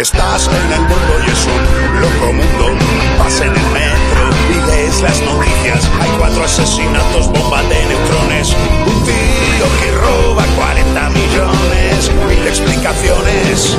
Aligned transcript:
Estás 0.00 0.48
en 0.48 0.72
el 0.72 0.80
mundo 0.80 1.12
y 1.26 1.30
es 1.30 1.44
un 1.44 2.00
loco 2.00 2.32
mundo. 2.32 2.84
Vas 3.18 3.38
en 3.42 3.48
el 3.48 3.66
metro 3.70 4.30
y 4.48 4.70
lees 4.70 5.02
las 5.02 5.20
noticias. 5.20 5.90
Hay 6.00 6.08
cuatro 6.16 6.42
asesinatos, 6.42 7.26
bomba 7.26 7.62
de 7.64 7.84
neutrones. 7.84 8.56
Un 8.86 9.04
tío 9.04 9.66
que 9.78 9.92
roba 9.92 10.46
40 10.56 11.10
millones. 11.10 12.10
Mil 12.26 12.46
explicaciones 12.46 13.78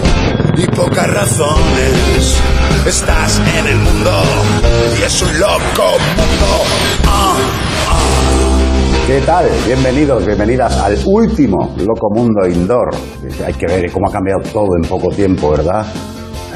y 0.57 0.67
pocas 0.67 1.11
razones. 1.11 2.39
Estás 2.85 3.41
en 3.57 3.65
el 3.65 3.77
mundo 3.77 4.11
y 4.99 5.01
es 5.01 5.21
un 5.23 5.39
loco 5.39 5.97
mundo. 6.17 6.63
Ah, 7.07 7.35
ah. 7.89 8.21
¿Qué 9.07 9.21
tal? 9.21 9.49
Bienvenidos, 9.65 10.23
bienvenidas 10.23 10.77
al 10.77 10.95
último 11.03 11.73
Loco 11.79 12.09
Mundo 12.13 12.47
Indoor. 12.47 12.91
Hay 13.43 13.53
que 13.55 13.65
ver 13.65 13.91
cómo 13.91 14.07
ha 14.07 14.11
cambiado 14.11 14.41
todo 14.53 14.77
en 14.81 14.87
poco 14.87 15.09
tiempo, 15.09 15.49
¿verdad? 15.49 15.87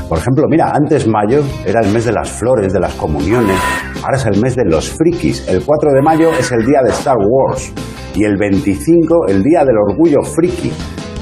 Por 0.07 0.19
ejemplo, 0.19 0.45
mira, 0.47 0.71
antes 0.71 1.07
mayo 1.07 1.43
era 1.65 1.82
el 1.82 1.91
mes 1.91 2.05
de 2.05 2.11
las 2.11 2.29
flores, 2.29 2.71
de 2.71 2.79
las 2.79 2.93
comuniones, 2.93 3.57
ahora 4.04 4.18
es 4.18 4.25
el 4.25 4.39
mes 4.39 4.55
de 4.55 4.63
los 4.65 4.89
frikis. 4.89 5.47
El 5.47 5.65
4 5.65 5.93
de 5.93 6.01
mayo 6.01 6.32
es 6.32 6.51
el 6.51 6.63
día 6.63 6.82
de 6.83 6.91
Star 6.91 7.18
Wars 7.18 7.73
y 8.13 8.23
el 8.23 8.37
25 8.37 9.27
el 9.27 9.41
día 9.41 9.65
del 9.65 9.77
orgullo 9.77 10.21
friki. 10.21 10.71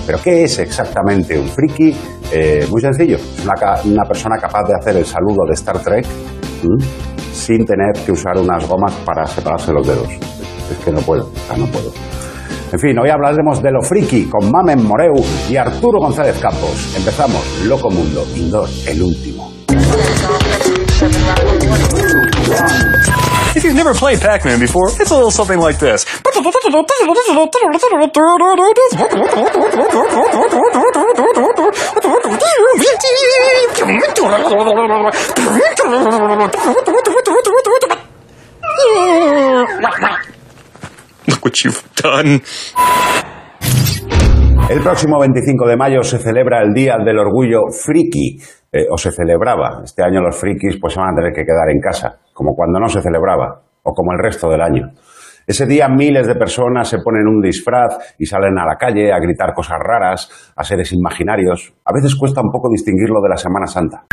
¿Pero 0.06 0.20
qué 0.22 0.44
es 0.44 0.60
exactamente 0.60 1.40
un 1.40 1.48
friki? 1.48 1.96
Eh, 2.34 2.68
muy 2.70 2.82
sencillo, 2.82 3.16
es 3.16 3.46
una, 3.46 3.54
una 3.86 4.04
persona 4.04 4.36
capaz 4.38 4.68
de 4.68 4.74
hacer 4.78 4.98
el 4.98 5.06
saludo 5.06 5.46
de 5.48 5.54
Star 5.54 5.80
Trek 5.80 6.06
sin 7.32 7.66
tener 7.66 7.94
que 8.06 8.12
usar 8.12 8.38
unas 8.38 8.68
gomas 8.68 8.94
para 9.06 9.26
separarse 9.26 9.72
los 9.72 9.88
dedos. 9.88 10.10
Es 10.72 10.78
que 10.84 10.92
no 10.92 11.00
puedo, 11.00 11.30
no 11.58 11.66
puedo. 11.68 11.92
En 12.74 12.80
fin, 12.80 12.98
hoy 12.98 13.08
hablaremos 13.08 13.62
de 13.62 13.70
lo 13.72 13.84
friki 13.84 14.28
con 14.28 14.52
Mamen 14.52 14.84
Moreu 14.84 15.14
y 15.48 15.56
Arturo 15.56 16.00
González 16.00 16.40
Campos. 16.40 16.96
Empezamos, 16.98 17.40
Loco 17.66 17.92
Mundo, 17.92 18.26
Indoor, 18.36 18.68
el 18.88 19.04
último. 19.04 19.54
If 23.56 23.64
you've 23.64 23.76
never 23.76 23.94
played 23.94 24.20
Pac-Man 24.20 24.60
before, 24.60 24.90
it's 25.00 25.12
a 25.12 25.16
little 25.16 25.30
something 25.30 25.60
like 25.60 25.78
this. 25.78 26.08
El 44.70 44.82
próximo 44.82 45.20
25 45.20 45.68
de 45.68 45.78
mayo 45.78 46.02
se 46.04 46.18
celebra 46.18 46.62
el 46.62 46.74
Día 46.74 46.98
del 47.04 47.20
Orgullo 47.20 47.64
Friki, 47.70 48.38
eh, 48.72 48.88
o 48.90 48.98
se 48.98 49.12
celebraba. 49.12 49.82
Este 49.84 50.04
año 50.04 50.20
los 50.22 50.36
frikis 50.36 50.78
pues 50.82 50.94
se 50.94 51.00
van 51.00 51.14
a 51.14 51.16
tener 51.16 51.32
que 51.32 51.44
quedar 51.44 51.70
en 51.70 51.80
casa, 51.80 52.18
como 52.34 52.56
cuando 52.56 52.80
no 52.80 52.88
se 52.88 53.02
celebraba, 53.02 53.62
o 53.84 53.92
como 53.92 54.14
el 54.14 54.20
resto 54.20 54.50
del 54.50 54.62
año. 54.62 54.90
Ese 55.46 55.68
día 55.68 55.90
miles 55.90 56.26
de 56.26 56.36
personas 56.36 56.88
se 56.88 56.98
ponen 56.98 57.28
un 57.28 57.42
disfraz 57.42 58.16
y 58.18 58.26
salen 58.26 58.58
a 58.58 58.66
la 58.66 58.78
calle 58.78 59.12
a 59.12 59.20
gritar 59.20 59.54
cosas 59.54 59.78
raras, 59.80 60.54
a 60.56 60.64
seres 60.64 60.94
imaginarios. 60.94 61.74
A 61.86 61.94
veces 61.94 62.16
cuesta 62.16 62.42
un 62.42 62.50
poco 62.50 62.70
distinguirlo 62.72 63.22
de 63.22 63.30
la 63.30 63.38
Semana 63.38 63.68
Santa. 63.68 64.06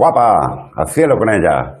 Guapa, 0.00 0.70
al 0.74 0.88
cielo 0.88 1.18
con 1.18 1.28
ella. 1.28 1.76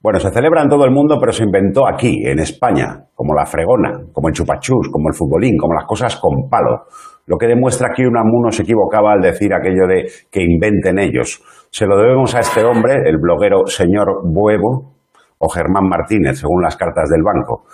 Bueno, 0.00 0.18
se 0.18 0.30
celebra 0.30 0.62
en 0.62 0.70
todo 0.70 0.86
el 0.86 0.90
mundo, 0.90 1.18
pero 1.20 1.30
se 1.30 1.44
inventó 1.44 1.86
aquí, 1.86 2.22
en 2.24 2.38
España, 2.38 3.04
como 3.14 3.34
la 3.34 3.44
fregona, 3.44 4.00
como 4.14 4.28
el 4.28 4.34
chupachús, 4.34 4.88
como 4.90 5.10
el 5.10 5.14
futbolín, 5.14 5.58
como 5.58 5.74
las 5.74 5.84
cosas 5.84 6.16
con 6.16 6.48
palo. 6.48 6.86
Lo 7.26 7.36
que 7.36 7.46
demuestra 7.46 7.90
que 7.94 8.06
Unamuno 8.06 8.50
se 8.50 8.62
equivocaba 8.62 9.12
al 9.12 9.20
decir 9.20 9.52
aquello 9.52 9.86
de 9.86 10.06
que 10.32 10.42
inventen 10.42 10.98
ellos. 10.98 11.42
Se 11.70 11.84
lo 11.84 11.98
debemos 11.98 12.34
a 12.34 12.40
este 12.40 12.64
hombre, 12.64 12.94
el 13.04 13.18
bloguero 13.18 13.66
señor 13.66 14.22
Buevo, 14.24 14.94
o 15.36 15.48
Germán 15.50 15.86
Martínez, 15.86 16.38
según 16.38 16.62
las 16.62 16.78
cartas 16.78 17.10
del 17.10 17.22
banco. 17.22 17.64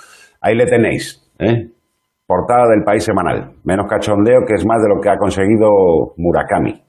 Ahí 0.41 0.57
le 0.57 0.67
tenéis, 0.67 1.33
¿eh? 1.39 1.71
Portada 2.27 2.67
del 2.71 2.83
País 2.83 3.05
Semanal. 3.05 3.53
Menos 3.62 3.87
cachondeo 3.87 4.41
que 4.49 4.55
es 4.55 4.67
más 4.67 4.83
de 4.83 4.89
lo 4.89 5.01
que 5.01 5.11
ha 5.11 5.17
conseguido 5.17 5.69
Murakami. 6.17 6.83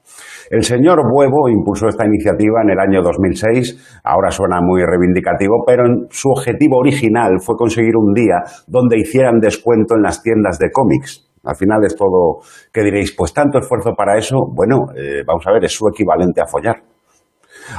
El 0.48 0.62
señor 0.62 1.00
Buevo 1.10 1.48
impulsó 1.48 1.88
esta 1.88 2.06
iniciativa 2.06 2.62
en 2.62 2.70
el 2.70 2.78
año 2.78 3.02
2006, 3.02 4.00
ahora 4.04 4.30
suena 4.30 4.60
muy 4.62 4.82
reivindicativo, 4.84 5.64
pero 5.66 5.84
su 6.10 6.30
objetivo 6.30 6.78
original 6.78 7.40
fue 7.40 7.56
conseguir 7.56 7.96
un 7.96 8.14
día 8.14 8.42
donde 8.68 8.98
hicieran 8.98 9.40
descuento 9.40 9.96
en 9.96 10.02
las 10.02 10.22
tiendas 10.22 10.58
de 10.58 10.70
cómics. 10.70 11.28
Al 11.44 11.56
final 11.56 11.84
es 11.84 11.96
todo, 11.96 12.42
¿qué 12.72 12.82
diréis? 12.82 13.14
Pues 13.16 13.32
tanto 13.32 13.58
esfuerzo 13.58 13.92
para 13.96 14.16
eso, 14.16 14.36
bueno, 14.54 14.86
eh, 14.96 15.22
vamos 15.26 15.44
a 15.46 15.52
ver, 15.52 15.64
es 15.64 15.72
su 15.72 15.88
equivalente 15.88 16.40
a 16.40 16.46
follar. 16.46 16.76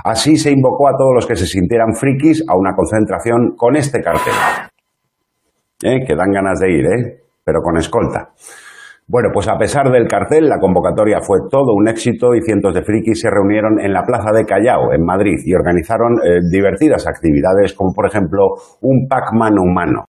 Así 0.03 0.35
se 0.35 0.51
invocó 0.51 0.89
a 0.89 0.97
todos 0.97 1.13
los 1.15 1.25
que 1.25 1.35
se 1.35 1.45
sintieran 1.45 1.93
frikis 1.95 2.43
a 2.49 2.57
una 2.57 2.73
concentración 2.75 3.55
con 3.55 3.77
este 3.77 4.01
cartel. 4.01 4.33
¿Eh? 5.83 6.05
Que 6.05 6.15
dan 6.15 6.31
ganas 6.31 6.59
de 6.59 6.71
ir, 6.71 6.85
¿eh? 6.85 7.23
Pero 7.43 7.61
con 7.61 7.77
escolta. 7.77 8.33
Bueno, 9.09 9.29
pues 9.31 9.47
a 9.47 9.57
pesar 9.57 9.89
del 9.89 10.05
cartel, 10.05 10.49
la 10.49 10.59
convocatoria 10.59 11.21
fue 11.21 11.37
todo 11.49 11.73
un 11.73 11.87
éxito 11.87 12.35
y 12.35 12.41
cientos 12.41 12.73
de 12.73 12.81
frikis 12.81 13.21
se 13.21 13.29
reunieron 13.29 13.79
en 13.79 13.93
la 13.93 14.03
Plaza 14.03 14.33
de 14.35 14.43
Callao, 14.43 14.91
en 14.91 15.05
Madrid, 15.05 15.37
y 15.45 15.53
organizaron 15.55 16.15
eh, 16.25 16.41
divertidas 16.51 17.07
actividades 17.07 17.73
como, 17.73 17.93
por 17.93 18.05
ejemplo, 18.05 18.55
un 18.81 19.07
Pac-Man 19.07 19.59
humano. 19.59 20.03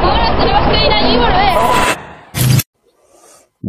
Ahora 0.00 0.36
tenemos 0.38 0.68
que 0.70 0.86
ir 0.86 0.92
allí 0.92 1.14
y 1.14 1.18
volver. 1.18 1.48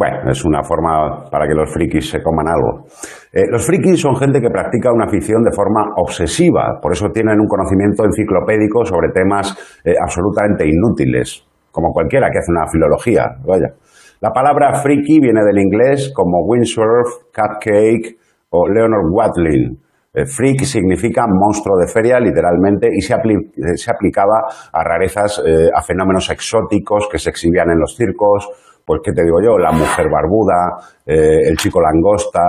Bueno, 0.00 0.30
es 0.30 0.46
una 0.46 0.62
forma 0.62 1.28
para 1.30 1.46
que 1.46 1.52
los 1.52 1.70
frikis 1.70 2.08
se 2.08 2.22
coman 2.22 2.48
algo. 2.48 2.86
Eh, 3.34 3.44
los 3.50 3.66
frikis 3.66 4.00
son 4.00 4.16
gente 4.16 4.40
que 4.40 4.48
practica 4.48 4.90
una 4.90 5.04
afición 5.04 5.42
de 5.42 5.52
forma 5.52 5.92
obsesiva, 5.96 6.78
por 6.80 6.92
eso 6.92 7.10
tienen 7.12 7.38
un 7.38 7.46
conocimiento 7.46 8.06
enciclopédico 8.06 8.86
sobre 8.86 9.12
temas 9.12 9.52
eh, 9.84 9.92
absolutamente 10.00 10.64
inútiles, 10.66 11.44
como 11.70 11.92
cualquiera 11.92 12.30
que 12.30 12.38
hace 12.38 12.50
una 12.50 12.66
filología. 12.66 13.26
Vaya. 13.44 13.74
La 14.22 14.30
palabra 14.30 14.72
friki 14.80 15.20
viene 15.20 15.44
del 15.44 15.58
inglés 15.58 16.10
como 16.14 16.46
windsurf, 16.46 17.28
cupcake 17.36 18.16
o 18.48 18.68
Leonard 18.68 19.04
Watling. 19.12 19.76
Eh, 20.14 20.24
freak 20.24 20.62
significa 20.64 21.26
monstruo 21.28 21.76
de 21.76 21.86
feria, 21.86 22.18
literalmente, 22.18 22.88
y 22.90 23.02
se, 23.02 23.14
apli- 23.14 23.52
se 23.76 23.90
aplicaba 23.92 24.48
a 24.72 24.82
rarezas, 24.82 25.42
a 25.74 25.82
fenómenos 25.82 26.30
exóticos 26.30 27.06
que 27.12 27.18
se 27.18 27.28
exhibían 27.28 27.68
en 27.70 27.78
los 27.78 27.94
circos, 27.94 28.48
pues, 28.90 29.02
¿qué 29.04 29.12
te 29.12 29.22
digo 29.22 29.38
yo? 29.40 29.56
La 29.56 29.70
mujer 29.70 30.06
barbuda, 30.10 30.82
eh, 31.06 31.46
el 31.48 31.56
chico 31.56 31.78
langosta, 31.80 32.42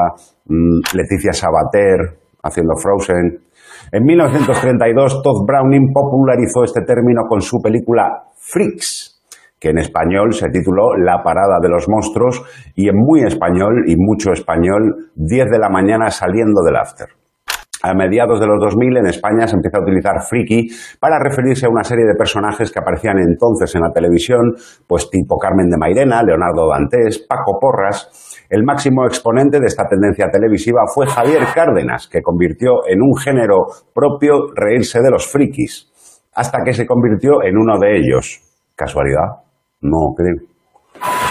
mm, 0.47 0.97
Leticia 0.97 1.33
Sabater 1.33 2.17
haciendo 2.41 2.73
Frozen. 2.81 3.45
En 3.91 4.03
1932, 4.03 5.21
Todd 5.21 5.45
Browning 5.45 5.93
popularizó 5.93 6.63
este 6.63 6.81
término 6.81 7.27
con 7.29 7.41
su 7.41 7.61
película 7.61 8.23
Freaks, 8.39 9.21
que 9.59 9.69
en 9.69 9.77
español 9.77 10.33
se 10.33 10.49
tituló 10.49 10.97
La 10.97 11.21
parada 11.21 11.59
de 11.61 11.69
los 11.69 11.87
monstruos 11.87 12.41
y 12.75 12.89
en 12.89 12.95
muy 12.97 13.21
español 13.21 13.83
y 13.85 13.93
mucho 13.95 14.31
español, 14.31 15.11
10 15.13 15.45
de 15.45 15.59
la 15.59 15.69
mañana 15.69 16.09
saliendo 16.09 16.63
del 16.65 16.75
after. 16.75 17.20
A 17.83 17.93
mediados 17.93 18.39
de 18.39 18.47
los 18.47 18.59
2000 18.59 18.97
en 18.97 19.07
España 19.07 19.47
se 19.47 19.55
empieza 19.55 19.79
a 19.79 19.81
utilizar 19.81 20.21
friki 20.21 20.67
para 20.99 21.17
referirse 21.19 21.65
a 21.65 21.69
una 21.69 21.83
serie 21.83 22.05
de 22.05 22.15
personajes 22.15 22.71
que 22.71 22.79
aparecían 22.79 23.17
entonces 23.17 23.73
en 23.75 23.81
la 23.81 23.91
televisión, 23.91 24.53
pues 24.87 25.09
tipo 25.09 25.37
Carmen 25.37 25.69
de 25.69 25.77
Mairena, 25.77 26.21
Leonardo 26.21 26.69
Dantes, 26.69 27.25
Paco 27.27 27.57
Porras. 27.59 28.45
El 28.49 28.63
máximo 28.63 29.05
exponente 29.05 29.59
de 29.59 29.65
esta 29.65 29.87
tendencia 29.87 30.27
televisiva 30.29 30.81
fue 30.93 31.07
Javier 31.07 31.43
Cárdenas, 31.55 32.07
que 32.07 32.21
convirtió 32.21 32.85
en 32.87 33.01
un 33.01 33.15
género 33.17 33.65
propio 33.93 34.51
reírse 34.53 35.01
de 35.01 35.09
los 35.09 35.25
frikis, 35.25 35.89
hasta 36.35 36.59
que 36.63 36.73
se 36.73 36.85
convirtió 36.85 37.41
en 37.43 37.57
uno 37.57 37.79
de 37.79 37.97
ellos. 37.97 38.41
¿Casualidad? 38.75 39.43
No 39.81 40.13
creo. 40.15 40.50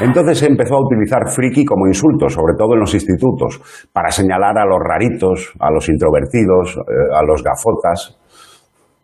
Entonces 0.01 0.39
se 0.39 0.47
empezó 0.47 0.77
a 0.77 0.81
utilizar 0.81 1.29
friki 1.29 1.65
como 1.65 1.87
insulto, 1.87 2.29
sobre 2.29 2.55
todo 2.57 2.73
en 2.73 2.81
los 2.81 2.95
institutos, 2.95 3.61
para 3.93 4.11
señalar 4.11 4.57
a 4.57 4.65
los 4.65 4.79
raritos, 4.81 5.53
a 5.61 5.71
los 5.71 5.89
introvertidos, 5.91 6.77
eh, 6.79 7.15
a 7.15 7.23
los 7.23 7.43
gafotas, 7.43 8.19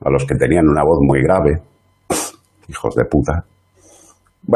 a 0.02 0.10
los 0.10 0.24
que 0.24 0.36
tenían 0.36 0.66
una 0.66 0.82
voz 0.82 0.98
muy 1.02 1.20
grave. 1.22 1.60
Hijos 2.68 2.94
de 2.94 3.04
puta. 3.04 3.44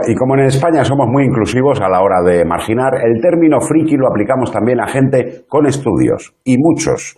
Y 0.07 0.15
como 0.15 0.35
en 0.37 0.47
España 0.47 0.85
somos 0.85 1.09
muy 1.09 1.25
inclusivos 1.25 1.81
a 1.81 1.89
la 1.89 2.01
hora 2.01 2.23
de 2.23 2.45
marginar, 2.45 2.95
el 3.05 3.21
término 3.21 3.61
friki 3.61 3.97
lo 3.97 4.09
aplicamos 4.09 4.51
también 4.51 4.81
a 4.81 4.87
gente 4.87 5.45
con 5.49 5.67
estudios, 5.67 6.33
y 6.45 6.57
muchos. 6.59 7.17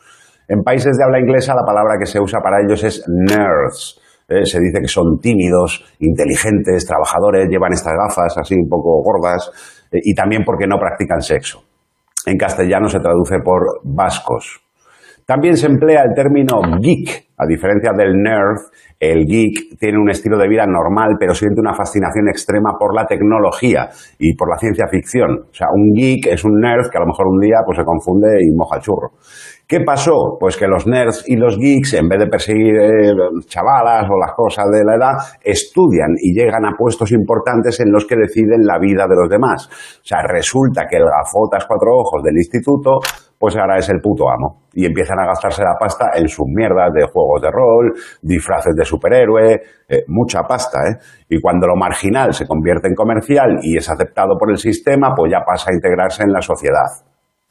En 0.48 0.62
países 0.62 0.96
de 0.96 1.04
habla 1.04 1.20
inglesa 1.20 1.54
la 1.54 1.64
palabra 1.64 1.94
que 1.98 2.06
se 2.06 2.18
usa 2.18 2.40
para 2.40 2.60
ellos 2.60 2.82
es 2.82 3.04
nerds, 3.08 4.01
eh, 4.32 4.46
se 4.46 4.58
dice 4.60 4.80
que 4.80 4.88
son 4.88 5.18
tímidos, 5.20 5.84
inteligentes, 6.00 6.86
trabajadores, 6.86 7.48
llevan 7.48 7.72
estas 7.72 7.92
gafas 7.92 8.36
así 8.38 8.54
un 8.54 8.68
poco 8.68 9.02
gordas 9.02 9.50
eh, 9.92 9.98
y 10.02 10.14
también 10.14 10.42
porque 10.44 10.66
no 10.66 10.78
practican 10.78 11.20
sexo. 11.20 11.62
En 12.24 12.38
castellano 12.38 12.88
se 12.88 13.00
traduce 13.00 13.38
por 13.44 13.80
vascos. 13.84 14.61
También 15.26 15.56
se 15.56 15.66
emplea 15.66 16.02
el 16.02 16.14
término 16.14 16.60
geek. 16.80 17.32
A 17.38 17.46
diferencia 17.46 17.90
del 17.96 18.14
nerd, 18.22 18.70
el 19.00 19.26
geek 19.26 19.76
tiene 19.78 19.98
un 19.98 20.08
estilo 20.10 20.38
de 20.38 20.48
vida 20.48 20.64
normal, 20.64 21.16
pero 21.18 21.34
siente 21.34 21.60
una 21.60 21.74
fascinación 21.74 22.28
extrema 22.28 22.74
por 22.78 22.94
la 22.94 23.04
tecnología 23.04 23.88
y 24.18 24.36
por 24.36 24.48
la 24.48 24.58
ciencia 24.58 24.86
ficción. 24.88 25.46
O 25.50 25.54
sea, 25.54 25.66
un 25.74 25.90
geek 25.92 26.26
es 26.26 26.44
un 26.44 26.60
nerd 26.60 26.88
que 26.88 26.98
a 26.98 27.00
lo 27.00 27.06
mejor 27.06 27.26
un 27.26 27.40
día 27.40 27.56
pues, 27.66 27.78
se 27.78 27.84
confunde 27.84 28.28
y 28.40 28.54
moja 28.54 28.76
el 28.76 28.82
churro. 28.82 29.10
¿Qué 29.66 29.80
pasó? 29.80 30.36
Pues 30.38 30.56
que 30.56 30.66
los 30.66 30.86
nerds 30.86 31.24
y 31.26 31.36
los 31.36 31.56
geeks, 31.58 31.94
en 31.94 32.06
vez 32.06 32.20
de 32.20 32.26
perseguir 32.26 32.76
eh, 32.76 33.14
chavalas 33.46 34.04
o 34.04 34.20
las 34.20 34.34
cosas 34.36 34.66
de 34.70 34.84
la 34.84 34.96
edad, 34.96 35.16
estudian 35.42 36.14
y 36.20 36.34
llegan 36.38 36.66
a 36.66 36.76
puestos 36.76 37.10
importantes 37.10 37.80
en 37.80 37.90
los 37.90 38.04
que 38.04 38.16
deciden 38.16 38.66
la 38.66 38.78
vida 38.78 39.06
de 39.08 39.16
los 39.16 39.30
demás. 39.30 39.68
O 39.68 40.04
sea, 40.04 40.18
resulta 40.28 40.82
que 40.88 40.98
el 40.98 41.04
gafotas 41.04 41.64
cuatro 41.66 41.88
ojos 41.96 42.22
del 42.22 42.36
instituto 42.36 42.98
pues 43.42 43.56
ahora 43.56 43.76
es 43.76 43.88
el 43.90 43.98
puto 44.00 44.30
amo. 44.30 44.68
Y 44.72 44.86
empiezan 44.86 45.18
a 45.18 45.26
gastarse 45.26 45.64
la 45.64 45.74
pasta 45.76 46.12
en 46.14 46.28
sus 46.28 46.46
mierdas 46.46 46.92
de 46.94 47.02
juegos 47.10 47.42
de 47.42 47.50
rol, 47.50 47.90
disfraces 48.22 48.72
de 48.76 48.84
superhéroe, 48.84 49.60
eh, 49.88 50.04
mucha 50.06 50.42
pasta, 50.44 50.78
¿eh? 50.78 50.94
Y 51.28 51.40
cuando 51.40 51.66
lo 51.66 51.74
marginal 51.74 52.32
se 52.34 52.46
convierte 52.46 52.86
en 52.86 52.94
comercial 52.94 53.58
y 53.60 53.76
es 53.76 53.90
aceptado 53.90 54.38
por 54.38 54.48
el 54.52 54.58
sistema, 54.58 55.12
pues 55.16 55.32
ya 55.32 55.40
pasa 55.44 55.72
a 55.72 55.74
integrarse 55.74 56.22
en 56.22 56.30
la 56.30 56.40
sociedad. 56.40 56.86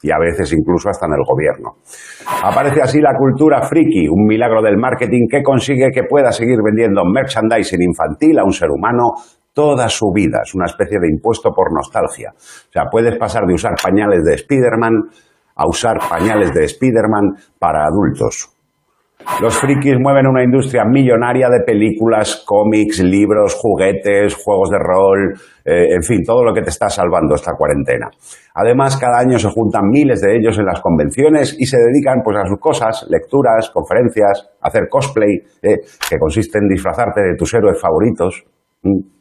Y 0.00 0.10
a 0.10 0.18
veces 0.18 0.50
incluso 0.54 0.88
hasta 0.88 1.04
en 1.04 1.12
el 1.12 1.24
gobierno. 1.28 1.76
Aparece 2.42 2.80
así 2.80 2.98
la 2.98 3.12
cultura 3.14 3.60
friki, 3.60 4.08
un 4.08 4.24
milagro 4.24 4.62
del 4.62 4.78
marketing 4.78 5.28
que 5.30 5.42
consigue 5.42 5.90
que 5.92 6.04
pueda 6.08 6.32
seguir 6.32 6.56
vendiendo 6.64 7.02
merchandising 7.04 7.82
infantil 7.82 8.38
a 8.38 8.44
un 8.44 8.52
ser 8.54 8.70
humano 8.70 9.12
toda 9.52 9.90
su 9.90 10.10
vida. 10.10 10.40
Es 10.42 10.54
una 10.54 10.64
especie 10.64 10.98
de 10.98 11.08
impuesto 11.12 11.50
por 11.54 11.70
nostalgia. 11.70 12.32
O 12.32 12.72
sea, 12.72 12.84
puedes 12.90 13.18
pasar 13.18 13.44
de 13.44 13.52
usar 13.52 13.72
pañales 13.82 14.24
de 14.24 14.36
Spider-Man 14.36 14.92
a 15.54 15.66
usar 15.66 15.98
pañales 16.08 16.52
de 16.52 16.64
Spider-Man 16.64 17.36
para 17.58 17.84
adultos. 17.84 18.52
Los 19.40 19.56
frikis 19.56 19.98
mueven 19.98 20.26
una 20.26 20.42
industria 20.42 20.84
millonaria 20.84 21.48
de 21.48 21.64
películas, 21.64 22.44
cómics, 22.46 23.00
libros, 23.00 23.54
juguetes, 23.54 24.34
juegos 24.34 24.70
de 24.70 24.78
rol, 24.78 25.34
eh, 25.64 25.94
en 25.94 26.02
fin, 26.02 26.22
todo 26.26 26.44
lo 26.44 26.52
que 26.52 26.62
te 26.62 26.70
está 26.70 26.88
salvando 26.88 27.34
esta 27.34 27.52
cuarentena. 27.56 28.08
Además, 28.54 28.96
cada 28.96 29.20
año 29.20 29.38
se 29.38 29.48
juntan 29.48 29.88
miles 29.88 30.20
de 30.20 30.36
ellos 30.36 30.58
en 30.58 30.66
las 30.66 30.80
convenciones 30.80 31.56
y 31.58 31.66
se 31.66 31.78
dedican 31.78 32.20
pues, 32.22 32.36
a 32.36 32.46
sus 32.46 32.58
cosas, 32.58 33.06
lecturas, 33.08 33.70
conferencias, 33.70 34.50
hacer 34.60 34.88
cosplay, 34.88 35.38
eh, 35.62 35.78
que 36.08 36.18
consiste 36.18 36.58
en 36.58 36.68
disfrazarte 36.68 37.22
de 37.22 37.36
tus 37.36 37.52
héroes 37.54 37.80
favoritos. 37.80 38.44
Mm. 38.82 39.12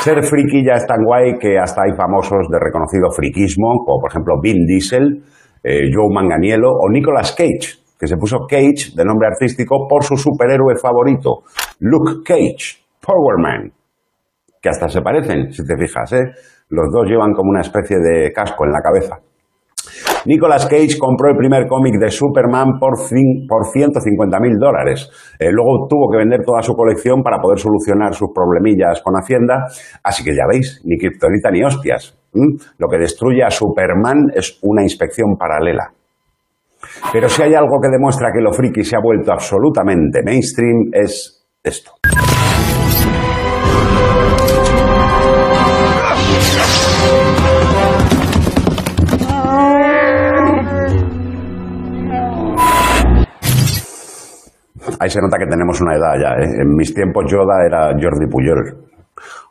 Ser 0.00 0.22
friki 0.22 0.64
ya 0.64 0.74
es 0.74 0.86
tan 0.86 1.04
guay 1.04 1.38
que 1.38 1.58
hasta 1.58 1.82
hay 1.82 1.92
famosos 1.94 2.48
de 2.50 2.58
reconocido 2.58 3.10
friquismo, 3.10 3.84
como 3.84 4.00
por 4.00 4.10
ejemplo 4.10 4.34
Vin 4.42 4.64
Diesel, 4.66 5.22
eh, 5.68 5.90
Joe 5.92 6.08
Manganiello 6.10 6.70
o 6.72 6.88
Nicolas 6.90 7.32
Cage, 7.32 7.76
que 8.00 8.06
se 8.06 8.16
puso 8.16 8.46
Cage 8.48 8.96
de 8.96 9.04
nombre 9.04 9.28
artístico 9.28 9.86
por 9.86 10.02
su 10.02 10.16
superhéroe 10.16 10.76
favorito, 10.80 11.42
Luke 11.80 12.24
Cage, 12.24 12.80
Power 13.04 13.36
Man, 13.38 13.70
que 14.62 14.68
hasta 14.70 14.88
se 14.88 15.02
parecen, 15.02 15.52
si 15.52 15.62
te 15.66 15.76
fijas, 15.76 16.12
¿eh? 16.14 16.24
Los 16.70 16.88
dos 16.92 17.06
llevan 17.06 17.32
como 17.32 17.50
una 17.50 17.60
especie 17.60 17.98
de 17.98 18.32
casco 18.32 18.64
en 18.64 18.72
la 18.72 18.80
cabeza. 18.80 19.20
Nicolas 20.26 20.66
Cage 20.66 20.98
compró 20.98 21.30
el 21.30 21.36
primer 21.36 21.66
cómic 21.66 21.94
de 22.00 22.10
Superman 22.10 22.78
por, 22.78 22.96
por 23.48 23.66
150 23.66 24.40
mil 24.40 24.58
dólares. 24.58 25.10
Eh, 25.38 25.50
luego 25.50 25.86
tuvo 25.88 26.10
que 26.10 26.18
vender 26.18 26.40
toda 26.44 26.62
su 26.62 26.74
colección 26.74 27.22
para 27.22 27.38
poder 27.38 27.58
solucionar 27.58 28.14
sus 28.14 28.28
problemillas 28.34 29.00
con 29.02 29.14
Hacienda. 29.14 29.66
Así 30.02 30.24
que 30.24 30.34
ya 30.34 30.44
veis, 30.50 30.82
ni 30.84 30.98
kriptonita 30.98 31.50
ni 31.50 31.62
hostias. 31.62 32.17
Lo 32.32 32.88
que 32.88 32.98
destruye 32.98 33.42
a 33.42 33.50
Superman 33.50 34.30
es 34.34 34.58
una 34.62 34.82
inspección 34.82 35.36
paralela. 35.36 35.90
Pero 37.12 37.28
si 37.28 37.42
hay 37.42 37.54
algo 37.54 37.80
que 37.80 37.88
demuestra 37.88 38.30
que 38.32 38.40
lo 38.40 38.52
friki 38.52 38.84
se 38.84 38.96
ha 38.96 39.00
vuelto 39.02 39.32
absolutamente 39.32 40.20
mainstream 40.24 40.90
es 40.92 41.44
esto. 41.62 41.92
Ahí 55.00 55.10
se 55.10 55.20
nota 55.20 55.38
que 55.38 55.46
tenemos 55.46 55.80
una 55.80 55.94
edad 55.94 56.14
ya. 56.20 56.30
¿eh? 56.42 56.62
En 56.62 56.74
mis 56.74 56.92
tiempos 56.92 57.24
Yoda 57.30 57.64
era 57.64 57.92
Jordi 57.92 58.26
Puyol. 58.28 58.87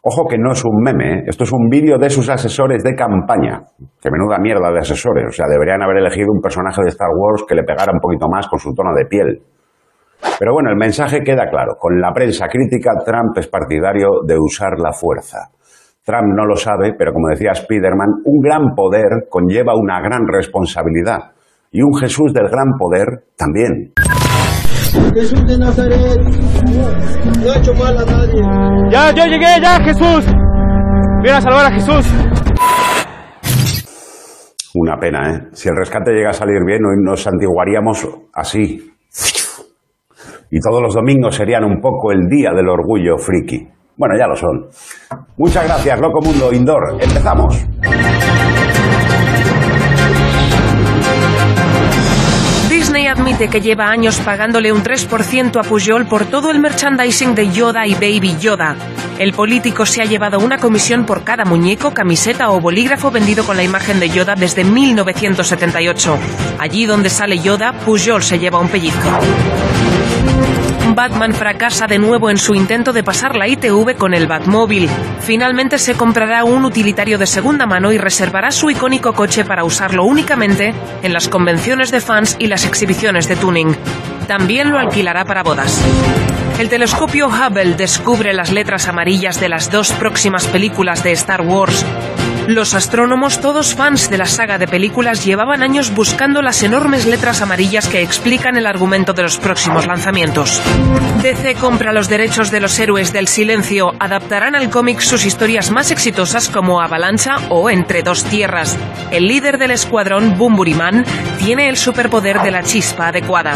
Ojo 0.09 0.25
que 0.25 0.37
no 0.37 0.53
es 0.53 0.63
un 0.63 0.81
meme, 0.81 1.19
¿eh? 1.19 1.23
esto 1.27 1.43
es 1.43 1.51
un 1.51 1.67
vídeo 1.67 1.97
de 1.97 2.09
sus 2.09 2.29
asesores 2.29 2.81
de 2.81 2.95
campaña. 2.95 3.59
Que 3.99 4.09
menuda 4.09 4.39
mierda 4.39 4.71
de 4.71 4.79
asesores. 4.79 5.25
O 5.27 5.31
sea, 5.31 5.47
deberían 5.51 5.83
haber 5.83 5.97
elegido 5.97 6.31
un 6.31 6.39
personaje 6.39 6.81
de 6.81 6.87
Star 6.87 7.09
Wars 7.13 7.43
que 7.45 7.55
le 7.55 7.63
pegara 7.63 7.91
un 7.91 7.99
poquito 7.99 8.29
más 8.29 8.47
con 8.47 8.57
su 8.57 8.73
tono 8.73 8.91
de 8.95 9.03
piel. 9.03 9.41
Pero 10.39 10.53
bueno, 10.53 10.69
el 10.69 10.77
mensaje 10.77 11.23
queda 11.25 11.49
claro. 11.49 11.75
Con 11.77 11.99
la 11.99 12.13
prensa 12.13 12.47
crítica, 12.47 12.91
Trump 13.03 13.37
es 13.37 13.49
partidario 13.49 14.23
de 14.25 14.39
usar 14.39 14.79
la 14.79 14.93
fuerza. 14.93 15.49
Trump 16.05 16.31
no 16.33 16.45
lo 16.45 16.55
sabe, 16.55 16.93
pero 16.97 17.11
como 17.11 17.27
decía 17.27 17.53
Spiderman, 17.53 18.23
un 18.23 18.39
gran 18.39 18.75
poder 18.77 19.27
conlleva 19.29 19.73
una 19.75 19.99
gran 19.99 20.25
responsabilidad. 20.25 21.33
Y 21.69 21.81
un 21.81 21.93
Jesús 21.99 22.31
del 22.31 22.47
gran 22.47 22.77
poder 22.79 23.25
también. 23.35 23.91
Jesús 25.19 25.47
de 25.47 25.57
Nazaret, 25.57 26.19
no 27.43 27.51
ha 27.51 27.57
hecho 27.57 27.73
mal 27.73 27.97
a 27.97 28.05
nadie. 28.05 28.39
Ya, 28.91 29.11
ya 29.15 29.25
llegué, 29.25 29.59
ya, 29.59 29.79
Jesús. 29.83 30.25
Viene 31.23 31.37
a 31.37 31.41
salvar 31.41 31.65
a 31.65 31.71
Jesús. 31.71 32.05
Una 34.75 34.95
pena, 34.97 35.31
¿eh? 35.31 35.47
Si 35.53 35.69
el 35.69 35.75
rescate 35.75 36.11
llega 36.11 36.29
a 36.29 36.33
salir 36.33 36.63
bien, 36.63 36.85
hoy 36.85 36.97
nos 37.03 37.25
antiguaríamos 37.25 38.07
así. 38.31 38.91
Y 40.51 40.59
todos 40.59 40.83
los 40.83 40.93
domingos 40.93 41.35
serían 41.35 41.63
un 41.63 41.81
poco 41.81 42.11
el 42.11 42.27
día 42.29 42.51
del 42.51 42.69
orgullo 42.69 43.17
friki. 43.17 43.67
Bueno, 43.97 44.13
ya 44.19 44.27
lo 44.27 44.35
son. 44.35 44.67
Muchas 45.37 45.65
gracias, 45.65 45.99
Loco 45.99 46.21
Mundo 46.21 46.53
Indoor. 46.53 47.01
Empezamos. 47.01 47.65
Admite 53.37 53.51
que 53.51 53.61
lleva 53.61 53.91
años 53.91 54.19
pagándole 54.21 54.71
un 54.71 54.81
3% 54.83 55.59
a 55.59 55.61
Pujol 55.61 56.07
por 56.07 56.25
todo 56.25 56.49
el 56.49 56.57
merchandising 56.57 57.35
de 57.35 57.51
Yoda 57.51 57.85
y 57.85 57.93
Baby 57.93 58.35
Yoda. 58.39 58.75
El 59.19 59.31
político 59.33 59.85
se 59.85 60.01
ha 60.01 60.05
llevado 60.05 60.39
una 60.39 60.57
comisión 60.57 61.05
por 61.05 61.23
cada 61.23 61.45
muñeco, 61.45 61.93
camiseta 61.93 62.49
o 62.49 62.59
bolígrafo 62.59 63.11
vendido 63.11 63.43
con 63.43 63.55
la 63.55 63.61
imagen 63.61 63.99
de 63.99 64.09
Yoda 64.09 64.33
desde 64.33 64.63
1978. 64.63 66.17
Allí 66.57 66.87
donde 66.87 67.11
sale 67.11 67.37
Yoda, 67.37 67.73
Pujol 67.73 68.23
se 68.23 68.39
lleva 68.39 68.59
un 68.59 68.69
pellizco. 68.69 69.07
Batman 70.97 71.35
fracasa 71.35 71.85
de 71.85 71.99
nuevo 71.99 72.31
en 72.31 72.39
su 72.39 72.55
intento 72.55 72.91
de 72.91 73.03
pasar 73.03 73.35
la 73.35 73.47
ITV 73.47 73.95
con 73.97 74.15
el 74.15 74.25
Batmóvil. 74.25 74.89
Finalmente 75.19 75.77
se 75.77 75.93
comprará 75.93 76.43
un 76.43 76.65
utilitario 76.65 77.19
de 77.19 77.27
segunda 77.27 77.67
mano 77.67 77.91
y 77.91 77.99
reservará 77.99 78.49
su 78.49 78.71
icónico 78.71 79.13
coche 79.13 79.45
para 79.45 79.63
usarlo 79.63 80.05
únicamente 80.05 80.73
en 81.03 81.13
las 81.13 81.29
convenciones 81.29 81.91
de 81.91 82.01
fans 82.01 82.35
y 82.39 82.47
las 82.47 82.65
exhibiciones 82.65 83.27
de 83.27 83.35
tuning. 83.35 83.75
También 84.27 84.71
lo 84.71 84.79
alquilará 84.79 85.23
para 85.23 85.43
bodas. 85.43 85.79
El 86.57 86.67
telescopio 86.67 87.27
Hubble 87.27 87.75
descubre 87.75 88.33
las 88.33 88.51
letras 88.51 88.87
amarillas 88.87 89.39
de 89.39 89.49
las 89.49 89.69
dos 89.69 89.91
próximas 89.91 90.47
películas 90.47 91.03
de 91.03 91.11
Star 91.11 91.41
Wars. 91.41 91.85
Los 92.47 92.73
astrónomos, 92.73 93.41
todos 93.41 93.75
fans 93.75 94.09
de 94.09 94.17
la 94.17 94.25
saga 94.25 94.57
de 94.57 94.69
películas, 94.69 95.25
llevaban 95.25 95.63
años 95.63 95.93
buscando 95.93 96.41
las 96.41 96.63
enormes 96.63 97.05
letras 97.05 97.41
amarillas 97.41 97.89
que 97.89 98.01
explican 98.01 98.55
el 98.55 98.65
argumento 98.65 99.11
de 99.11 99.23
los 99.23 99.37
próximos 99.37 99.85
lanzamientos. 99.85 100.61
DC 101.21 101.55
compra 101.55 101.91
los 101.91 102.07
derechos 102.07 102.49
de 102.49 102.61
los 102.61 102.79
héroes 102.79 103.11
del 103.11 103.27
silencio, 103.27 103.93
adaptarán 103.99 104.55
al 104.55 104.69
cómic 104.69 105.01
sus 105.01 105.25
historias 105.25 105.71
más 105.71 105.91
exitosas 105.91 106.47
como 106.47 106.79
Avalancha 106.79 107.35
o 107.49 107.69
Entre 107.69 108.01
dos 108.01 108.23
tierras. 108.23 108.77
El 109.11 109.27
líder 109.27 109.57
del 109.57 109.71
escuadrón, 109.71 110.37
Bumburiman, 110.37 111.03
tiene 111.39 111.67
el 111.67 111.75
superpoder 111.75 112.41
de 112.43 112.51
la 112.51 112.63
chispa 112.63 113.09
adecuada. 113.09 113.55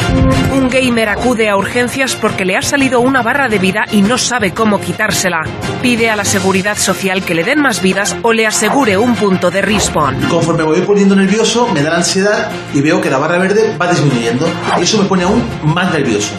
Un 0.53 0.69
gamer 0.69 1.07
acude 1.07 1.49
a 1.49 1.55
urgencias 1.55 2.17
porque 2.17 2.43
le 2.43 2.57
ha 2.57 2.61
salido 2.61 2.99
una 2.99 3.21
barra 3.21 3.47
de 3.47 3.59
vida 3.59 3.85
y 3.89 4.01
no 4.01 4.17
sabe 4.17 4.53
cómo 4.53 4.81
quitársela. 4.81 5.43
Pide 5.81 6.09
a 6.09 6.17
la 6.17 6.25
seguridad 6.25 6.77
social 6.77 7.23
que 7.23 7.35
le 7.35 7.45
den 7.45 7.61
más 7.61 7.81
vidas 7.81 8.17
o 8.21 8.33
le 8.33 8.47
asegure 8.81 8.97
un 8.97 9.15
punto 9.15 9.51
de 9.51 9.61
respawn. 9.61 10.15
Conforme 10.27 10.63
me 10.63 10.69
voy 10.71 10.81
poniendo 10.81 11.15
nervioso, 11.15 11.67
me 11.71 11.83
da 11.83 11.91
la 11.91 11.97
ansiedad 11.97 12.49
y 12.73 12.81
veo 12.81 12.99
que 12.99 13.11
la 13.11 13.19
barra 13.19 13.37
verde 13.37 13.77
va 13.79 13.87
disminuyendo. 13.87 14.47
Y 14.79 14.81
eso 14.81 15.03
me 15.03 15.07
pone 15.07 15.23
aún 15.23 15.43
más 15.63 15.93
nervioso. 15.93 16.33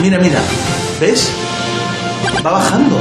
Mira, 0.00 0.18
mira, 0.18 0.38
¿ves? 0.98 1.30
Va 2.44 2.52
bajando. 2.52 2.96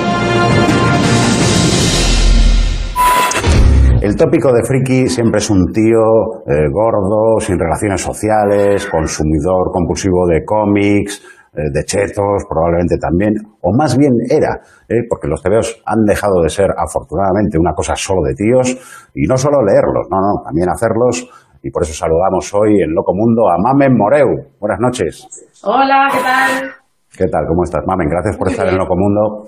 El 4.01 4.17
tópico 4.17 4.51
de 4.51 4.63
friki 4.65 5.07
siempre 5.07 5.39
es 5.39 5.49
un 5.49 5.71
tío 5.71 6.43
eh, 6.45 6.67
gordo, 6.69 7.39
sin 7.39 7.57
relaciones 7.57 8.01
sociales, 8.01 8.85
consumidor 8.87 9.71
compulsivo 9.71 10.27
de 10.27 10.43
cómics, 10.43 11.21
eh, 11.55 11.69
de 11.71 11.83
chetos, 11.85 12.45
probablemente 12.49 12.97
también, 12.97 13.33
o 13.61 13.71
más 13.77 13.95
bien 13.95 14.11
era, 14.29 14.59
eh, 14.89 15.05
porque 15.07 15.27
los 15.27 15.41
tebeos 15.41 15.81
han 15.85 16.03
dejado 16.03 16.41
de 16.41 16.49
ser, 16.49 16.69
afortunadamente, 16.75 17.59
una 17.59 17.73
cosa 17.73 17.95
solo 17.95 18.21
de 18.25 18.33
tíos, 18.33 18.73
y 19.13 19.27
no 19.27 19.37
solo 19.37 19.63
leerlos, 19.63 20.07
no, 20.09 20.17
no, 20.17 20.43
también 20.43 20.69
hacerlos, 20.69 21.29
y 21.61 21.69
por 21.69 21.83
eso 21.83 21.93
saludamos 21.93 22.51
hoy 22.53 22.81
en 22.81 22.93
Loco 22.93 23.13
Mundo 23.15 23.47
a 23.47 23.55
Mamen 23.57 23.95
Moreu. 23.95 24.27
Buenas 24.59 24.79
noches. 24.79 25.27
Hola, 25.63 26.09
¿qué 26.11 26.19
tal? 26.19 26.71
¿Qué 27.15 27.27
tal? 27.27 27.45
¿Cómo 27.47 27.63
estás, 27.63 27.83
Mamen? 27.85 28.09
Gracias 28.09 28.35
por 28.35 28.49
estar 28.49 28.67
en 28.67 28.77
Loco 28.77 28.95
Mundo. 28.97 29.45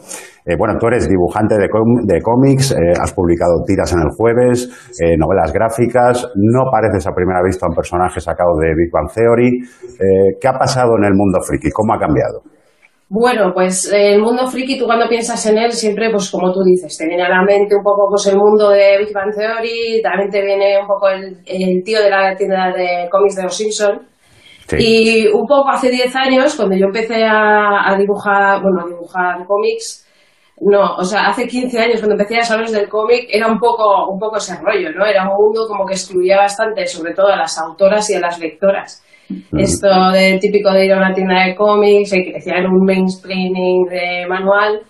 Eh, 0.47 0.55
bueno, 0.57 0.75
tú 0.79 0.85
eres 0.85 1.09
dibujante 1.09 1.55
de, 1.55 1.67
de 1.67 2.21
cómics, 2.21 2.71
eh, 2.71 2.93
has 3.01 3.11
publicado 3.13 3.63
tiras 3.65 3.91
en 3.93 4.01
el 4.01 4.09
jueves, 4.15 4.69
eh, 5.01 5.17
novelas 5.17 5.51
gráficas, 5.51 6.29
no 6.35 6.69
pareces 6.71 7.07
a 7.07 7.13
primera 7.13 7.41
vista 7.43 7.65
un 7.67 7.73
personaje 7.73 8.19
sacado 8.19 8.51
de 8.61 8.75
Big 8.77 8.91
Bang 8.91 9.09
Theory. 9.11 9.49
¿Qué 10.39 10.47
ha 10.47 10.53
pasado 10.53 10.97
en 10.99 11.05
el 11.05 11.13
mundo 11.15 11.39
friki? 11.41 11.71
¿Cómo 11.71 11.95
ha 11.95 11.99
cambiado? 11.99 12.43
Bueno, 13.09 13.53
pues 13.53 13.91
el 13.91 14.21
mundo 14.21 14.45
friki, 14.45 14.77
tú 14.77 14.85
cuando 14.85 15.07
piensas 15.09 15.43
en 15.47 15.57
él, 15.57 15.71
siempre, 15.71 16.11
pues 16.11 16.29
como 16.29 16.51
tú 16.53 16.61
dices, 16.63 16.95
te 16.95 17.07
viene 17.07 17.23
a 17.23 17.29
la 17.29 17.43
mente 17.43 17.75
un 17.75 17.83
poco 17.83 18.07
pues 18.09 18.27
el 18.27 18.37
mundo 18.37 18.69
de 18.69 18.99
Big 18.99 19.13
Bang 19.13 19.33
Theory, 19.33 20.01
también 20.03 20.29
te 20.29 20.43
viene 20.43 20.79
un 20.79 20.87
poco 20.87 21.09
el, 21.09 21.37
el 21.45 21.83
tío 21.83 22.01
de 22.01 22.09
la 22.09 22.35
tienda 22.35 22.71
de 22.71 23.09
cómics 23.09 23.35
de 23.35 23.43
los 23.43 23.57
Simpson. 23.57 24.01
Sí. 24.67 24.77
Y 24.79 25.27
un 25.27 25.45
poco 25.47 25.69
hace 25.69 25.89
10 25.89 26.15
años, 26.15 26.55
cuando 26.55 26.75
yo 26.75 26.85
empecé 26.85 27.23
a, 27.23 27.91
a 27.91 27.95
dibujar, 27.97 28.61
bueno, 28.61 28.81
a 28.83 28.89
dibujar 28.89 29.45
cómics, 29.47 30.04
no, 30.62 30.95
o 30.95 31.03
sea, 31.03 31.27
hace 31.27 31.47
15 31.47 31.77
años 31.79 32.00
cuando 32.00 32.15
empecé 32.15 32.38
a 32.38 32.43
saber 32.45 32.67
del 32.69 32.88
cómic, 32.88 33.27
era 33.29 33.47
un 33.47 33.59
poco, 33.59 34.07
un 34.09 34.19
poco 34.19 34.38
ese 34.38 34.55
rollo, 34.62 34.91
¿no? 34.91 35.05
Era 35.05 35.24
un 35.24 35.35
mundo 35.35 35.67
como 35.67 35.85
que 35.85 35.93
excluía 35.93 36.38
bastante, 36.38 36.88
sobre 36.88 37.13
todo 37.13 37.27
a 37.27 37.35
las 37.35 37.57
autoras 37.59 38.09
y 38.09 38.15
a 38.15 38.19
las 38.21 38.39
lectoras. 38.39 39.03
Esto 39.57 39.88
de 40.12 40.38
típico 40.39 40.71
de 40.71 40.85
ir 40.85 40.93
a 40.93 40.97
una 40.97 41.13
tienda 41.13 41.45
de 41.45 41.55
cómics 41.55 42.13
y 42.13 42.24
que 42.24 42.39
te 42.39 42.67
un 42.67 42.85
mainsplaining 42.85 43.85
de 43.85 44.25
manual 44.29 44.81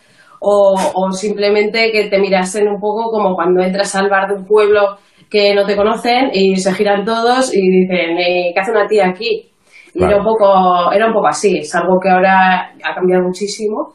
o, 0.41 0.75
o 0.93 1.11
simplemente 1.11 1.91
que 1.91 2.09
te 2.09 2.19
mirasen 2.19 2.67
un 2.67 2.79
poco 2.79 3.09
como 3.11 3.33
cuando 3.33 3.63
entras 3.63 3.95
al 3.95 4.09
bar 4.09 4.27
de 4.27 4.35
un 4.35 4.45
pueblo 4.45 4.97
que 5.29 5.55
no 5.55 5.65
te 5.65 5.75
conocen 5.75 6.29
y 6.33 6.57
se 6.57 6.73
giran 6.73 7.05
todos 7.05 7.51
y 7.53 7.61
dicen, 7.61 8.17
eh, 8.17 8.51
¿qué 8.53 8.59
hace 8.59 8.71
una 8.71 8.87
tía 8.87 9.07
aquí? 9.07 9.49
Y 9.93 9.99
Claro. 9.99 10.13
era 10.13 10.21
un 10.21 10.25
poco, 10.25 10.91
era 10.91 11.07
un 11.07 11.13
poco 11.13 11.27
así, 11.27 11.57
es 11.59 11.73
algo 11.73 11.97
que 12.01 12.09
ahora 12.09 12.73
ha 12.83 12.93
cambiado 12.93 13.23
muchísimo, 13.23 13.93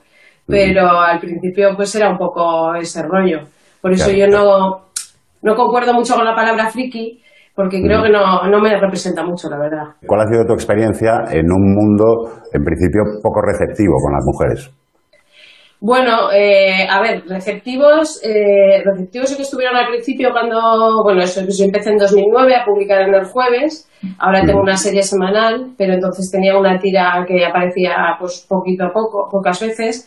pero 0.51 0.89
al 0.91 1.21
principio 1.21 1.71
pues 1.77 1.95
era 1.95 2.11
un 2.11 2.19
poco 2.19 2.75
ese 2.75 3.03
rollo. 3.03 3.41
Por 3.81 3.93
eso 3.93 4.11
Claro, 4.11 4.19
yo 4.19 4.27
no, 4.27 4.91
no 5.43 5.55
concuerdo 5.55 5.95
mucho 5.95 6.15
con 6.15 6.25
la 6.25 6.35
palabra 6.35 6.69
friki, 6.69 7.23
porque 7.55 7.83
creo 7.83 8.03
que 8.03 8.11
no, 8.11 8.43
no 8.49 8.61
me 8.61 8.79
representa 8.79 9.25
mucho, 9.25 9.49
la 9.49 9.59
verdad. 9.59 9.85
¿Cuál 10.07 10.21
ha 10.21 10.27
sido 10.27 10.45
tu 10.45 10.53
experiencia 10.55 11.25
en 11.31 11.47
un 11.51 11.75
mundo, 11.75 12.31
en 12.53 12.63
principio, 12.65 13.03
poco 13.23 13.41
receptivo 13.43 13.95
con 14.03 14.13
las 14.13 14.25
mujeres? 14.25 14.80
Bueno, 15.83 16.31
eh, 16.31 16.87
a 16.89 17.01
ver, 17.01 17.25
receptivos, 17.27 18.21
eh, 18.23 18.83
receptivos 18.85 19.31
sí 19.31 19.37
que 19.37 19.43
estuvieron 19.43 19.77
al 19.77 19.89
principio 19.89 20.31
cuando, 20.31 21.03
bueno, 21.03 21.23
eso, 21.23 21.41
yo 21.41 21.65
empecé 21.65 21.91
en 21.91 21.97
2009 21.97 22.55
a 22.55 22.65
publicar 22.67 23.01
en 23.01 23.15
el 23.15 23.25
jueves, 23.25 23.89
ahora 24.19 24.45
tengo 24.45 24.61
una 24.61 24.77
serie 24.77 25.03
semanal, 25.03 25.73
pero 25.79 25.95
entonces 25.95 26.31
tenía 26.31 26.59
una 26.59 26.79
tira 26.79 27.25
que 27.27 27.47
aparecía 27.47 27.95
pues 28.19 28.45
poquito 28.47 28.85
a 28.85 28.93
poco, 28.93 29.29
pocas 29.31 29.61
veces, 29.61 30.07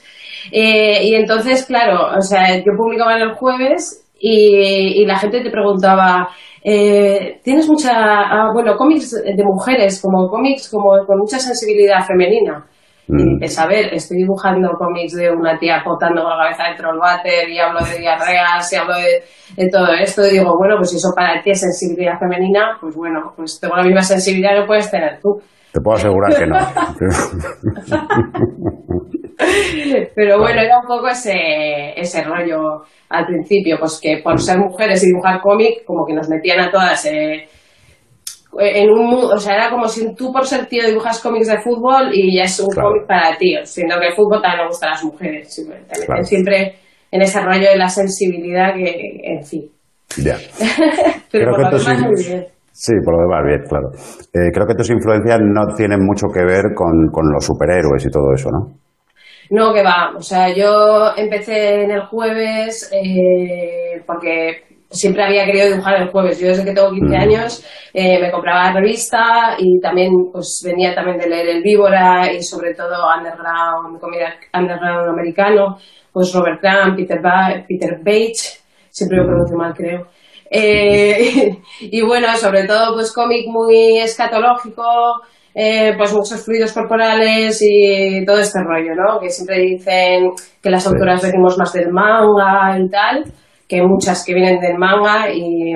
Eh, 0.51 1.05
y 1.05 1.15
entonces, 1.15 1.65
claro, 1.65 2.17
o 2.17 2.21
sea, 2.21 2.57
yo 2.57 2.71
publicaba 2.77 3.15
en 3.15 3.21
el 3.29 3.33
jueves 3.33 4.05
y, 4.19 5.01
y 5.01 5.05
la 5.05 5.17
gente 5.17 5.41
te 5.41 5.49
preguntaba, 5.49 6.27
eh, 6.63 7.39
tienes 7.43 7.67
mucha, 7.69 7.91
ah, 7.93 8.49
bueno, 8.53 8.75
cómics 8.75 9.11
de 9.11 9.43
mujeres, 9.43 10.01
como 10.01 10.27
cómics 10.29 10.69
como 10.69 10.89
con 11.07 11.17
mucha 11.19 11.39
sensibilidad 11.39 12.05
femenina. 12.05 12.65
Y 13.07 13.11
Mm. 13.13 13.39
a 13.59 13.67
ver, 13.67 13.93
estoy 13.93 14.17
dibujando 14.19 14.69
cómics 14.77 15.13
de 15.13 15.29
una 15.29 15.57
tía 15.59 15.81
potando 15.83 16.21
con 16.23 16.31
la 16.31 16.43
cabeza 16.45 16.69
de 16.69 16.75
trollwater 16.77 17.49
y 17.49 17.59
hablo 17.59 17.81
de 17.85 17.99
diarreas 17.99 18.71
y 18.71 18.75
hablo 18.77 18.93
de, 18.95 19.23
de 19.61 19.69
todo 19.69 19.91
esto. 19.93 20.25
Y 20.25 20.31
digo, 20.39 20.55
bueno, 20.57 20.75
pues 20.77 20.89
si 20.91 20.95
eso 20.97 21.09
para 21.15 21.41
ti 21.41 21.51
es 21.51 21.59
sensibilidad 21.59 22.17
femenina, 22.17 22.77
pues 22.79 22.95
bueno, 22.95 23.33
pues 23.35 23.59
tengo 23.59 23.75
la 23.75 23.83
misma 23.83 24.01
sensibilidad 24.01 24.55
que 24.61 24.65
puedes 24.67 24.89
tener 24.89 25.19
tú. 25.21 25.41
Te 25.73 25.81
puedo 25.81 25.97
asegurar 25.97 26.33
que 26.37 26.45
no. 26.47 26.57
Pero 30.15 30.39
bueno, 30.39 30.61
era 30.61 30.79
un 30.79 30.87
poco 30.87 31.07
ese, 31.09 31.99
ese 31.99 32.23
rollo 32.23 32.83
al 33.09 33.25
principio, 33.25 33.77
pues 33.79 33.99
que 34.01 34.21
por 34.23 34.39
ser 34.39 34.57
mujeres 34.59 35.03
y 35.03 35.07
dibujar 35.07 35.41
cómic, 35.41 35.83
como 35.85 36.05
que 36.05 36.13
nos 36.13 36.29
metían 36.29 36.61
a 36.61 36.71
todas 36.71 37.05
eh, 37.05 37.47
en 38.59 38.89
un 38.89 39.13
o 39.33 39.37
sea, 39.37 39.55
era 39.55 39.69
como 39.69 39.87
si 39.87 40.13
tú 40.15 40.31
por 40.31 40.45
ser 40.45 40.65
tío 40.67 40.85
dibujas 40.87 41.21
cómics 41.21 41.47
de 41.47 41.59
fútbol 41.61 42.09
y 42.13 42.37
ya 42.37 42.43
es 42.43 42.59
un 42.59 42.67
Claro. 42.69 42.89
cómic 42.89 43.07
para 43.07 43.37
tíos, 43.37 43.69
siendo 43.69 43.99
que 43.99 44.07
el 44.07 44.13
fútbol 44.13 44.41
también 44.41 44.61
le 44.63 44.67
gusta 44.67 44.87
a 44.87 44.89
las 44.91 45.03
mujeres, 45.03 45.65
Claro. 46.05 46.23
siempre 46.23 46.75
en 47.11 47.21
ese 47.21 47.39
rollo 47.41 47.69
de 47.69 47.77
la 47.77 47.89
sensibilidad 47.89 48.73
que, 48.75 48.91
en 49.23 49.43
fin. 49.43 49.69
ya. 50.23 50.37
Pero 51.31 51.53
Creo 51.53 51.55
por 51.55 51.57
que 51.57 51.77
lo 51.77 51.83
demás 51.83 52.27
bien. 52.27 52.45
Sí, 52.75 52.93
por 53.05 53.13
lo 53.15 53.21
demás, 53.21 53.45
bien, 53.45 53.61
claro. 53.69 53.89
Eh, 54.33 54.49
creo 54.51 54.65
que 54.65 54.73
tus 54.73 54.89
influencias 54.89 55.39
no 55.43 55.75
tienen 55.75 55.99
mucho 56.03 56.25
que 56.33 56.43
ver 56.43 56.73
con, 56.75 57.07
con 57.11 57.31
los 57.31 57.45
superhéroes 57.45 58.03
y 58.05 58.09
todo 58.09 58.33
eso, 58.33 58.49
¿no? 58.49 58.73
No, 59.51 59.71
que 59.73 59.83
va. 59.83 60.11
O 60.17 60.21
sea, 60.21 60.49
yo 60.55 61.11
empecé 61.15 61.83
en 61.83 61.91
el 61.91 62.07
jueves 62.07 62.89
eh, 62.91 64.01
porque 64.07 64.63
siempre 64.93 65.23
había 65.23 65.45
querido 65.45 65.67
dibujar 65.67 66.01
el 66.01 66.09
jueves. 66.09 66.39
Yo 66.39 66.47
desde 66.47 66.63
que 66.63 66.73
tengo 66.73 66.91
15 66.91 67.15
Mm. 67.17 67.19
años 67.19 67.65
eh, 67.93 68.19
me 68.21 68.31
compraba 68.31 68.65
la 68.71 68.79
revista 68.79 69.55
y 69.57 69.79
también 69.79 70.11
pues 70.31 70.61
venía 70.63 70.93
también 70.95 71.17
de 71.17 71.29
leer 71.29 71.47
El 71.49 71.63
Víbora 71.63 72.31
y 72.31 72.41
sobre 72.43 72.73
todo 72.73 72.95
underground, 73.17 73.99
comida 73.99 74.33
underground 74.53 75.09
americano, 75.09 75.77
pues 76.11 76.33
Robert 76.33 76.59
Crumb, 76.61 76.95
Peter, 76.95 77.21
ba 77.21 77.63
Peter 77.67 77.99
Page, 78.03 78.59
siempre 78.89 79.17
lo 79.17 79.25
pronuncio 79.25 79.57
mal 79.57 79.73
creo. 79.73 80.07
Eh, 80.49 81.57
y 81.81 82.01
bueno, 82.03 82.27
sobre 82.37 82.65
todo 82.65 82.93
pues 82.93 83.11
cómic 83.11 83.47
muy 83.47 83.97
escatológico, 83.99 84.83
eh, 85.55 85.93
pues 85.97 86.13
muchos 86.13 86.43
fluidos 86.43 86.73
corporales 86.73 87.59
y 87.61 88.25
todo 88.25 88.39
este 88.39 88.59
rollo, 88.63 88.93
¿no? 88.95 89.19
Que 89.19 89.29
siempre 89.29 89.59
dicen 89.59 90.31
que 90.61 90.69
las 90.69 90.85
autoras 90.87 91.21
venimos 91.21 91.57
más 91.57 91.73
del 91.73 91.91
manga 91.91 92.77
y 92.79 92.89
tal, 92.89 93.23
que 93.67 93.81
muchas 93.81 94.23
que 94.25 94.33
vienen 94.33 94.59
del 94.59 94.77
manga 94.77 95.31
y 95.31 95.73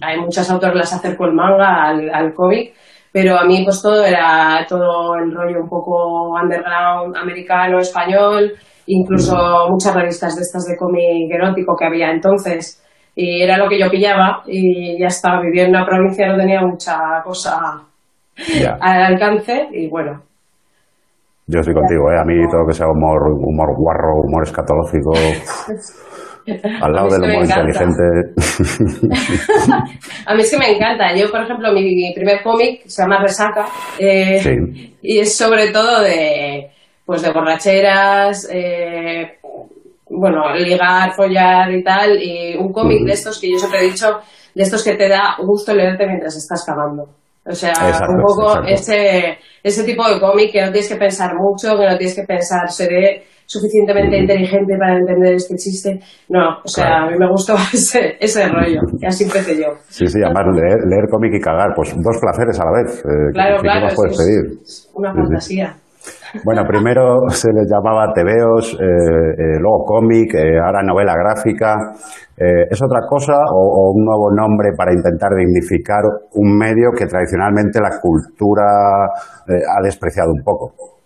hay 0.00 0.20
muchas 0.20 0.50
autoras 0.50 0.76
las 0.76 0.92
acerco 0.92 1.26
el 1.26 1.34
manga 1.34 1.84
al, 1.84 2.10
al 2.12 2.34
cómic, 2.34 2.72
pero 3.12 3.38
a 3.38 3.44
mí 3.44 3.62
pues 3.64 3.82
todo 3.82 4.04
era 4.04 4.64
todo 4.68 5.14
el 5.16 5.34
rollo 5.34 5.62
un 5.62 5.68
poco 5.68 6.30
underground 6.30 7.16
americano, 7.16 7.78
español, 7.78 8.52
incluso 8.86 9.34
muchas 9.68 9.94
revistas 9.94 10.36
de 10.36 10.42
estas 10.42 10.64
de 10.66 10.76
cómic 10.76 11.30
erótico 11.32 11.76
que 11.76 11.86
había 11.86 12.10
entonces. 12.10 12.82
Y 13.14 13.42
era 13.42 13.58
lo 13.58 13.68
que 13.68 13.78
yo 13.78 13.90
pillaba 13.90 14.42
y 14.46 14.98
ya 15.00 15.08
estaba 15.08 15.40
viviendo 15.42 15.76
en 15.78 15.82
una 15.82 15.86
provincia 15.86 16.28
no 16.28 16.38
tenía 16.38 16.60
mucha 16.62 16.96
cosa 17.24 17.58
al 18.80 19.02
alcance 19.02 19.68
y 19.72 19.88
bueno, 19.88 20.22
Yo 21.46 21.60
estoy 21.60 21.74
contigo, 21.74 22.10
¿eh? 22.12 22.18
A 22.20 22.24
mí 22.24 22.34
todo 22.48 22.60
lo 22.60 22.66
que 22.68 22.74
sea 22.74 22.86
humor, 22.86 23.20
humor 23.32 23.74
guarro, 23.76 24.20
humor 24.24 24.44
escatológico, 24.44 25.12
al 26.82 26.92
lado 26.92 27.08
A 27.08 27.08
mí 27.08 27.14
es 27.14 27.20
del 27.20 27.20
que 27.20 27.26
me 27.26 27.32
humor 27.34 27.44
encanta. 27.44 27.82
inteligente. 27.84 29.04
a 30.26 30.34
mí 30.34 30.40
es 30.42 30.50
que 30.50 30.58
me 30.58 30.70
encanta. 30.76 31.14
Yo, 31.14 31.30
por 31.30 31.42
ejemplo, 31.42 31.72
mi 31.72 32.12
primer 32.14 32.42
cómic 32.42 32.82
se 32.86 33.02
llama 33.02 33.22
Resaca 33.22 33.66
eh, 33.98 34.40
Sí. 34.40 34.96
y 35.02 35.18
es 35.18 35.36
sobre 35.36 35.68
todo 35.70 36.00
de 36.02 36.70
pues 37.04 37.22
de 37.22 37.32
borracheras, 37.32 38.48
eh, 38.52 39.38
bueno, 40.08 40.54
ligar, 40.54 41.12
follar 41.12 41.72
y 41.72 41.82
tal, 41.82 42.22
y 42.22 42.56
un 42.56 42.72
cómic 42.72 43.04
de 43.04 43.12
estos 43.12 43.40
que 43.40 43.50
yo 43.50 43.58
siempre 43.58 43.80
he 43.80 43.90
dicho, 43.90 44.20
de 44.54 44.62
estos 44.62 44.84
que 44.84 44.94
te 44.94 45.08
da 45.08 45.34
gusto 45.40 45.74
leerte 45.74 46.06
mientras 46.06 46.36
estás 46.36 46.64
cagando. 46.64 47.08
O 47.44 47.52
sea, 47.52 47.70
Exacto, 47.70 48.12
un 48.12 48.22
poco 48.22 48.50
exacto. 48.50 48.68
ese, 48.68 49.38
ese 49.62 49.82
tipo 49.84 50.08
de 50.08 50.20
cómic 50.20 50.52
que 50.52 50.60
no 50.60 50.70
tienes 50.70 50.88
que 50.88 50.96
pensar 50.96 51.30
mucho, 51.34 51.76
que 51.76 51.86
no 51.86 51.96
tienes 51.96 52.14
que 52.14 52.22
pensar, 52.22 52.70
seré 52.70 53.24
suficientemente 53.50 54.16
inteligente 54.16 54.76
para 54.78 54.96
entender 54.98 55.34
este 55.34 55.56
chiste. 55.56 55.98
No, 56.28 56.58
o 56.64 56.68
sea, 56.68 56.86
Claro. 56.86 57.06
a 57.06 57.10
mí 57.10 57.16
me 57.18 57.28
gustó 57.28 57.54
ese, 57.74 58.14
ese 58.20 58.46
rollo, 58.48 58.80
y 59.00 59.06
así 59.06 59.24
empecé 59.24 59.56
yo. 59.58 59.70
Sí, 59.88 60.06
sí, 60.06 60.18
además 60.24 60.46
leer, 60.54 60.78
leer 60.86 61.06
cómic 61.10 61.34
y 61.34 61.40
cagar, 61.40 61.70
pues 61.74 61.90
dos 62.00 62.16
placeres 62.20 62.60
a 62.60 62.64
la 62.64 62.72
vez. 62.82 62.98
eh, 63.00 63.32
Claro, 63.32 63.56
¿qué- 63.56 63.62
¿Qué 63.62 63.68
claro, 63.68 63.84
más 63.86 63.94
puedes 63.96 64.16
pedir? 64.16 64.42
una 64.94 65.10
Sí, 65.12 65.16
sí. 65.18 65.22
fantasía. 65.26 65.74
Bueno, 66.44 66.62
primero 66.64 67.02
se 67.30 67.50
les 67.52 67.66
llamaba 67.68 68.12
tebeos, 68.14 68.72
eh, 68.74 68.78
eh, 68.78 69.58
luego 69.58 69.84
cómic, 69.84 70.32
eh, 70.34 70.58
ahora 70.64 70.82
novela 70.86 71.12
gráfica. 71.18 71.74
Eh, 72.38 72.70
¿Es 72.70 72.80
otra 72.80 73.00
cosa 73.08 73.34
o, 73.52 73.60
o 73.60 73.92
un 73.92 74.04
nuevo 74.04 74.30
nombre 74.32 74.70
para 74.78 74.92
intentar 74.94 75.30
dignificar 75.36 76.00
un 76.34 76.56
medio 76.56 76.90
que 76.96 77.04
tradicionalmente 77.06 77.80
la 77.82 77.98
cultura 78.00 78.64
ha 79.44 79.82
despreciado 79.82 80.30
un 80.32 80.42
poco? 80.44 80.99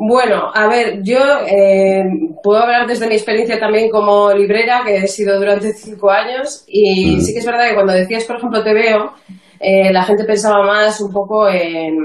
Bueno, 0.00 0.52
a 0.54 0.68
ver, 0.68 1.02
yo 1.02 1.18
eh, 1.44 2.04
puedo 2.40 2.60
hablar 2.60 2.86
desde 2.86 3.08
mi 3.08 3.16
experiencia 3.16 3.58
también 3.58 3.90
como 3.90 4.32
librera, 4.32 4.82
que 4.86 4.98
he 4.98 5.08
sido 5.08 5.36
durante 5.36 5.72
cinco 5.72 6.08
años, 6.08 6.64
y 6.68 7.20
sí 7.20 7.32
que 7.32 7.40
es 7.40 7.44
verdad 7.44 7.68
que 7.68 7.74
cuando 7.74 7.94
decías, 7.94 8.24
por 8.24 8.36
ejemplo, 8.36 8.62
te 8.62 8.72
veo, 8.72 9.12
eh, 9.58 9.92
la 9.92 10.04
gente 10.04 10.22
pensaba 10.22 10.64
más 10.64 11.00
un 11.00 11.12
poco 11.12 11.48
en, 11.48 11.96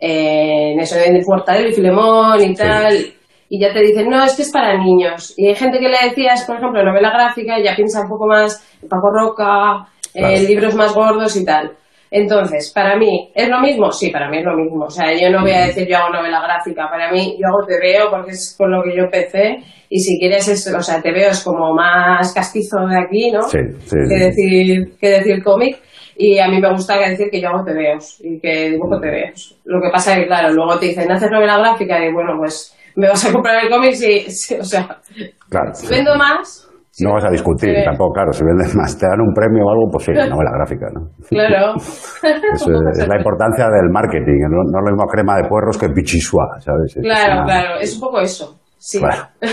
en 0.00 0.80
eso, 0.80 0.96
en 0.96 1.22
Mortadelo 1.26 1.68
y 1.68 1.74
Filemón 1.74 2.42
y 2.42 2.54
tal, 2.54 2.94
y 3.50 3.60
ya 3.60 3.70
te 3.70 3.80
dicen, 3.80 4.08
no, 4.08 4.24
este 4.24 4.40
es 4.40 4.50
para 4.50 4.82
niños. 4.82 5.34
Y 5.36 5.48
hay 5.48 5.56
gente 5.56 5.78
que 5.78 5.90
le 5.90 6.08
decías, 6.08 6.42
por 6.46 6.56
ejemplo, 6.56 6.82
novela 6.82 7.10
gráfica, 7.10 7.60
y 7.60 7.64
ya 7.64 7.76
piensa 7.76 8.00
un 8.00 8.08
poco 8.08 8.26
más 8.26 8.66
en 8.82 8.88
Paco 8.88 9.10
Roca, 9.10 9.86
en 10.14 10.46
libros 10.46 10.74
más 10.74 10.94
gordos 10.94 11.36
y 11.36 11.44
tal. 11.44 11.76
Entonces, 12.18 12.72
para 12.74 12.96
mí, 12.96 13.30
¿es 13.34 13.46
lo 13.48 13.60
mismo? 13.60 13.90
Sí, 13.92 14.10
para 14.10 14.30
mí 14.30 14.38
es 14.38 14.44
lo 14.44 14.56
mismo. 14.56 14.86
O 14.86 14.90
sea, 14.90 15.12
yo 15.12 15.28
no 15.30 15.42
voy 15.42 15.50
a 15.52 15.66
decir 15.66 15.86
yo 15.86 15.98
hago 15.98 16.10
novela 16.14 16.40
gráfica. 16.40 16.88
Para 16.88 17.12
mí, 17.12 17.36
yo 17.38 17.46
hago 17.48 17.66
TVO 17.66 18.10
porque 18.10 18.30
es 18.30 18.54
con 18.56 18.70
lo 18.70 18.82
que 18.82 18.96
yo 18.96 19.04
empecé. 19.04 19.56
Y 19.90 20.00
si 20.00 20.18
quieres, 20.18 20.48
es, 20.48 20.66
o 20.74 20.80
sea, 20.80 21.02
TVO 21.02 21.28
es 21.30 21.44
como 21.44 21.74
más 21.74 22.32
castizo 22.32 22.78
de 22.88 22.98
aquí, 22.98 23.30
¿no? 23.30 23.42
Sí, 23.42 23.58
sí, 23.84 23.96
que 24.08 24.16
sí. 24.18 24.24
decir, 24.24 24.96
que 24.98 25.08
decir 25.10 25.42
cómic. 25.44 25.76
Y 26.16 26.38
a 26.38 26.48
mí 26.48 26.58
me 26.58 26.70
gusta 26.72 26.96
decir 26.98 27.28
que 27.30 27.40
yo 27.42 27.48
hago 27.50 27.64
TVOs 27.64 28.20
y 28.24 28.40
que 28.40 28.70
dibujo 28.70 28.98
TVOs. 28.98 29.58
Lo 29.66 29.82
que 29.82 29.90
pasa 29.92 30.14
es 30.14 30.20
que, 30.20 30.26
claro, 30.26 30.54
luego 30.54 30.78
te 30.78 30.86
dicen, 30.86 31.12
¿haces 31.12 31.30
novela 31.30 31.58
gráfica? 31.58 32.02
Y 32.02 32.10
bueno, 32.14 32.32
pues 32.38 32.74
me 32.94 33.08
vas 33.08 33.22
a 33.28 33.32
comprar 33.32 33.62
el 33.62 33.68
cómic 33.70 33.92
si, 33.92 34.20
si- 34.30 34.54
o 34.54 34.64
sea, 34.64 34.88
Claro. 35.50 35.72
vendo 35.90 36.14
más, 36.16 36.66
No 37.04 37.12
vas 37.12 37.24
a 37.24 37.30
discutir 37.30 37.74
Sí. 37.76 37.84
tampoco, 37.84 38.12
claro. 38.14 38.32
Si 38.32 38.44
vendes 38.44 38.74
más, 38.74 38.96
te 38.98 39.06
dan 39.06 39.20
un 39.20 39.34
premio 39.34 39.64
o 39.66 39.70
algo, 39.70 39.88
pues 39.92 40.04
sí, 40.04 40.12
novela 40.12 40.50
gráfica, 40.54 40.86
¿no? 40.94 41.08
claro. 41.28 41.74
Es, 42.54 42.66
es 43.02 43.08
la 43.08 43.18
importancia 43.18 43.66
del 43.68 43.90
marketing. 43.92 44.40
No, 44.48 44.62
no 44.64 44.78
es 44.80 44.84
lo 44.86 44.92
mismo 44.96 45.06
crema 45.06 45.36
de 45.36 45.48
puerros 45.48 45.76
que 45.78 45.88
pichisua, 45.90 46.46
¿sabes? 46.60 46.96
Es 46.96 47.02
Claro, 47.02 47.34
una- 47.42 47.44
claro, 47.44 47.80
es 47.80 47.94
un 47.94 48.00
poco 48.00 48.20
eso. 48.20 48.58
Sí. 48.78 48.98
Bueno. 49.00 49.16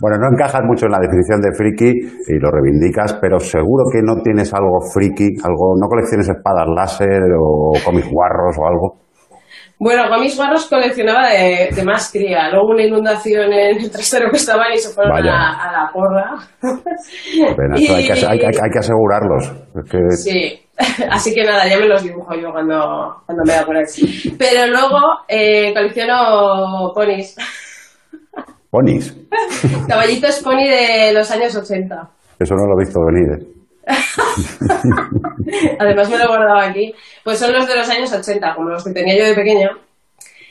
Bueno, 0.00 0.16
no 0.16 0.28
encajas 0.32 0.62
mucho 0.64 0.86
en 0.86 0.92
la 0.92 0.98
definición 0.98 1.42
de 1.42 1.52
friki 1.52 1.90
y 1.92 2.38
lo 2.40 2.50
reivindicas, 2.50 3.18
pero 3.20 3.38
seguro 3.38 3.84
que 3.92 4.00
no 4.02 4.22
tienes 4.22 4.48
algo 4.54 4.80
friki, 4.94 5.28
algo, 5.44 5.74
no 5.78 5.88
colecciones 5.88 6.26
espadas 6.26 6.64
láser 6.74 7.20
o 7.38 7.72
cómics 7.84 8.08
guarros 8.10 8.56
o 8.58 8.66
algo. 8.66 8.94
Bueno, 9.82 10.02
con 10.10 10.20
mis 10.20 10.36
guarros 10.36 10.68
coleccionaba 10.68 11.30
de, 11.30 11.70
de 11.74 11.82
más 11.84 12.12
cría. 12.12 12.50
Luego 12.50 12.68
una 12.72 12.82
inundación 12.84 13.50
en 13.50 13.78
el 13.78 13.90
trasero 13.90 14.30
que 14.30 14.36
estaban 14.36 14.70
y 14.74 14.76
se 14.78 14.90
fueron 14.94 15.10
Vaya. 15.16 15.32
a, 15.32 15.68
a 15.68 15.72
la 15.72 15.90
porra. 15.90 16.34
Eso 17.74 17.94
hay, 17.94 18.06
que, 18.06 18.20
Y- 18.20 18.24
hay 18.24 18.38
que- 18.38 18.46
hay 18.46 18.70
que 18.70 18.78
asegurarlos. 18.78 19.52
Es 19.82 19.90
que- 19.90 20.10
Sí, 20.16 20.60
así 21.10 21.32
que 21.34 21.44
nada, 21.44 21.66
ya 21.66 21.78
me 21.78 21.86
los 21.88 22.02
dibujo 22.02 22.34
yo 22.34 22.50
cuando, 22.52 23.16
cuando 23.24 23.42
me 23.46 23.54
da 23.54 23.64
por 23.64 23.74
ahí. 23.76 23.84
Pero 24.38 24.66
luego 24.70 24.98
eh, 25.26 25.72
colecciono 25.72 26.92
ponis, 26.94 27.36
Ponis. 28.70 29.16
caballitos 29.88 30.40
pony 30.44 30.68
de 30.68 31.12
los 31.14 31.30
años 31.30 31.56
80. 31.56 31.96
Eso 32.38 32.54
no 32.54 32.66
lo 32.66 32.74
he 32.80 32.84
visto 32.84 33.00
venir. 33.06 33.59
Además 35.78 36.10
me 36.10 36.18
lo 36.18 36.24
he 36.24 36.28
guardado 36.28 36.58
aquí. 36.60 36.92
Pues 37.24 37.38
son 37.38 37.52
los 37.52 37.66
de 37.66 37.76
los 37.76 37.88
años 37.90 38.12
80, 38.12 38.54
como 38.54 38.70
los 38.70 38.84
que 38.84 38.92
tenía 38.92 39.18
yo 39.18 39.24
de 39.26 39.34
pequeña. 39.34 39.70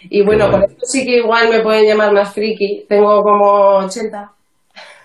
Y 0.10 0.24
bueno, 0.24 0.50
por 0.50 0.64
esto 0.64 0.86
sí 0.86 1.06
que 1.06 1.18
igual 1.18 1.50
me 1.50 1.62
pueden 1.62 1.86
llamar 1.86 2.14
más 2.14 2.34
friki. 2.34 2.86
Tengo 2.88 3.22
como 3.22 3.78
80. 3.86 4.32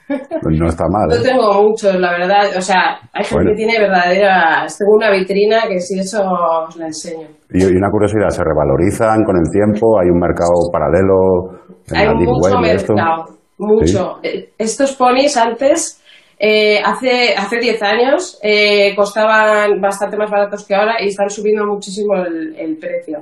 Pues 0.06 0.58
no 0.60 0.68
está 0.68 0.84
mal. 0.88 1.08
No 1.08 1.14
¿eh? 1.16 1.20
tengo 1.22 1.62
muchos, 1.62 1.94
la 1.96 2.12
verdad. 2.12 2.56
O 2.56 2.60
sea, 2.60 2.98
hay 3.12 3.24
gente 3.24 3.34
Bueno. 3.34 3.50
que 3.50 3.56
tiene 3.56 3.78
verdaderas. 3.80 4.78
Tengo 4.78 4.92
una 4.96 5.10
vitrina 5.10 5.62
que 5.68 5.80
si 5.80 5.98
eso 5.98 6.22
os 6.22 6.76
la 6.76 6.86
enseño. 6.86 7.26
Y, 7.50 7.64
una 7.64 7.90
curiosidad, 7.90 8.28
¿se 8.28 8.42
revalorizan 8.44 9.24
con 9.24 9.36
el 9.36 9.50
tiempo? 9.50 9.98
¿Hay 10.00 10.08
un 10.10 10.18
mercado 10.20 10.50
paralelo 10.72 11.60
en 11.90 11.96
Hay 11.96 12.06
la 12.06 12.14
mucho 12.14 12.56
web 12.58 12.64
de 12.64 12.74
esto? 12.74 12.94
mercado, 12.94 13.24
mucho. 13.58 14.18
Eh, 14.22 14.50
Estos 14.58 14.94
ponis 14.96 15.36
antes, 15.36 16.02
eh, 16.46 16.78
hace 16.84 17.34
hace 17.36 17.56
10 17.58 17.82
años, 17.82 18.38
eh, 18.42 18.94
costaban 18.94 19.80
bastante 19.80 20.16
más 20.18 20.30
baratos 20.30 20.66
que 20.66 20.74
ahora 20.74 20.96
y 21.00 21.08
están 21.08 21.30
subiendo 21.30 21.64
muchísimo 21.64 22.14
el, 22.16 22.54
el 22.58 22.76
precio. 22.76 23.18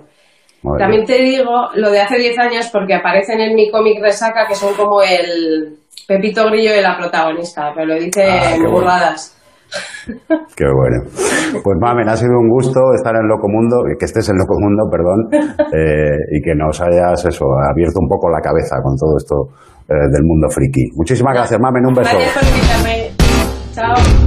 Madre 0.65 0.79
También 0.81 1.05
te 1.05 1.19
digo 1.23 1.51
lo 1.75 1.91
de 1.91 2.01
hace 2.01 2.19
10 2.19 2.39
años 2.39 2.69
porque 2.73 2.95
aparecen 2.95 3.41
en 3.41 3.55
mi 3.55 3.71
cómic 3.71 4.01
Resaca 4.03 4.47
que 4.49 4.55
son 4.57 4.75
como 4.75 5.03
el 5.03 5.77
Pepito 6.09 6.47
Grillo 6.47 6.73
de 6.73 6.83
la 6.83 6.97
protagonista, 6.99 7.71
pero 7.75 7.87
lo 7.87 7.95
dice 7.95 8.25
Ah, 8.25 8.55
en 8.55 8.63
bueno. 8.63 8.73
burradas. 8.81 9.39
Qué 10.57 10.67
bueno. 10.67 11.05
Pues 11.63 11.77
Mamen, 11.81 12.09
ha 12.09 12.17
sido 12.17 12.33
un 12.39 12.49
gusto 12.49 12.81
estar 12.95 13.15
en 13.17 13.27
Locomundo, 13.29 13.77
que 13.99 14.05
estés 14.05 14.29
en 14.31 14.37
Locomundo, 14.37 14.83
perdón, 14.91 15.19
eh, 15.73 16.19
y 16.33 16.43
que 16.43 16.55
nos 16.55 16.81
hayas 16.81 17.25
eso, 17.25 17.47
abierto 17.71 17.99
un 18.01 18.09
poco 18.09 18.29
la 18.31 18.41
cabeza 18.41 18.77
con 18.83 18.95
todo 18.97 19.17
esto 19.17 19.37
eh, 19.89 20.09
del 20.13 20.25
mundo 20.25 20.49
friki. 20.51 20.91
Muchísimas 20.97 21.35
gracias, 21.35 21.61
Mamen, 21.61 21.87
un 21.87 21.95
beso. 21.95 22.17
Gracias 22.17 22.83
por 22.83 23.02
out. 23.83 24.22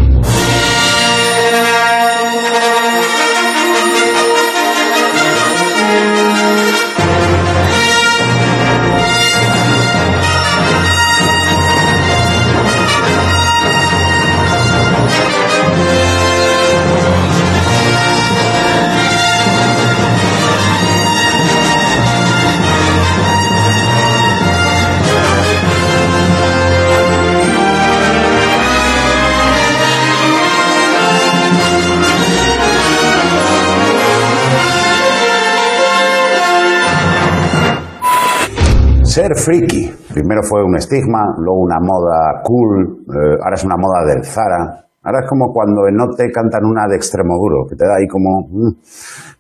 Ser 39.16 39.32
friki. 39.34 39.88
Primero 40.12 40.44
fue 40.44 40.60
un 40.62 40.76
estigma, 40.76 41.24
luego 41.40 41.64
una 41.64 41.80
moda 41.80 42.44
cool, 42.44 43.00
eh, 43.08 43.40
ahora 43.40 43.56
es 43.56 43.64
una 43.64 43.78
moda 43.78 44.04
del 44.04 44.26
Zara. 44.26 44.60
Ahora 45.04 45.20
es 45.24 45.30
como 45.30 45.54
cuando 45.54 45.88
en 45.88 45.96
Note 45.96 46.28
cantan 46.34 46.66
una 46.66 46.84
de 46.90 46.98
Extremoduro, 46.98 47.64
que 47.70 47.78
te 47.78 47.88
da 47.88 47.96
ahí 47.96 48.08
como... 48.12 48.44
mm. 48.52 48.76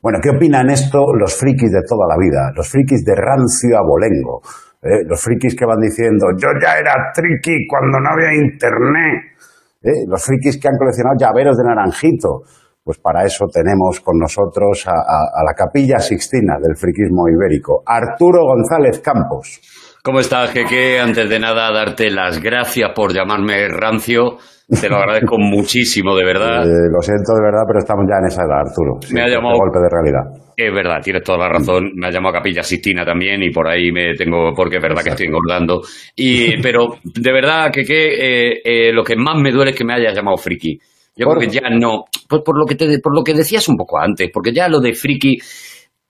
Bueno, 0.02 0.20
¿qué 0.24 0.30
opinan 0.30 0.70
esto 0.70 1.04
los 1.20 1.36
frikis 1.36 1.74
de 1.74 1.84
toda 1.84 2.08
la 2.08 2.16
vida? 2.16 2.54
Los 2.56 2.70
frikis 2.72 3.04
de 3.04 3.16
rancio 3.20 3.76
abolengo. 3.76 4.40
eh, 4.82 5.04
los 5.10 5.20
frikis 5.22 5.58
que 5.60 5.66
van 5.66 5.82
diciendo, 5.82 6.28
yo 6.40 6.56
ya 6.56 6.80
era 6.80 7.12
friki 7.14 7.68
cuando 7.68 8.00
no 8.00 8.16
había 8.16 8.32
internet. 8.32 9.36
eh, 9.84 10.08
los 10.08 10.24
frikis 10.24 10.56
que 10.58 10.70
han 10.70 10.78
coleccionado 10.80 11.18
llaveros 11.20 11.58
de 11.58 11.64
naranjito. 11.66 12.48
Pues 12.86 13.00
para 13.00 13.24
eso 13.26 13.46
tenemos 13.52 14.00
con 14.00 14.20
nosotros 14.20 14.86
a, 14.88 14.92
a- 14.92 15.32
a 15.34 15.44
la 15.44 15.54
capilla 15.58 15.98
sixtina 15.98 16.54
del 16.62 16.78
friquismo 16.78 17.24
ibérico, 17.28 17.82
Arturo 17.84 18.42
González 18.46 19.00
Campos. 19.00 19.60
¿Cómo 20.04 20.20
estás, 20.20 20.52
Jeque? 20.52 21.00
Antes 21.00 21.28
de 21.28 21.40
nada, 21.40 21.72
darte 21.74 22.12
las 22.12 22.40
gracias 22.40 22.92
por 22.96 23.12
llamarme 23.12 23.68
rancio. 23.70 24.38
Te 24.80 24.88
lo 24.88 24.98
agradezco 24.98 25.36
muchísimo, 25.40 26.16
de 26.16 26.26
verdad. 26.26 26.64
Eh, 26.64 26.90
lo 26.94 27.02
siento 27.02 27.34
de 27.34 27.42
verdad, 27.42 27.64
pero 27.68 27.80
estamos 27.80 28.06
ya 28.08 28.20
en 28.22 28.28
esa 28.28 28.44
edad, 28.44 28.60
Arturo. 28.70 29.00
Sí, 29.02 29.16
Me 29.16 29.24
ha 29.24 29.28
llamado- 29.30 29.58
golpe 29.58 29.80
de 29.80 29.90
realidad. 29.90 30.44
Es 30.56 30.72
verdad, 30.74 31.02
tienes 31.04 31.24
toda 31.24 31.40
la 31.40 31.50
razón. 31.50 31.90
Me 31.96 32.06
ha 32.08 32.12
llamado 32.12 32.36
Capilla 32.36 32.62
Sistina 32.62 33.04
también 33.04 33.42
y 33.42 33.50
por 33.50 33.68
ahí 33.68 33.92
me 33.92 34.14
tengo, 34.14 34.54
porque 34.56 34.78
es 34.78 34.82
verdad 34.84 35.02
que 35.04 35.10
estoy 35.10 35.26
engordando. 35.26 35.82
Y, 36.16 36.62
pero 36.62 36.98
de 37.04 37.32
verdad 37.34 37.72
que, 37.74 37.84
que 37.84 38.14
eh, 38.54 38.62
eh, 38.64 38.94
lo 38.94 39.04
que 39.04 39.16
más 39.16 39.36
me 39.42 39.52
duele 39.52 39.72
es 39.72 39.78
que 39.78 39.84
me 39.84 39.96
hayas 39.96 40.14
llamado 40.16 40.38
friki. 40.38 40.80
Yo 41.16 41.26
¿Por? 41.28 41.38
creo 41.38 41.50
que 41.50 41.56
ya 41.56 41.70
no, 41.70 42.06
pues 42.28 42.42
por 42.44 42.58
lo 42.60 42.66
que 42.66 42.76
te, 42.76 43.00
por 43.00 43.16
lo 43.16 43.24
que 43.24 43.34
decías 43.34 43.68
un 43.70 43.78
poco 43.78 43.98
antes, 44.00 44.30
porque 44.34 44.52
ya 44.54 44.68
lo 44.68 44.80
de 44.80 44.94
friki, 44.94 45.38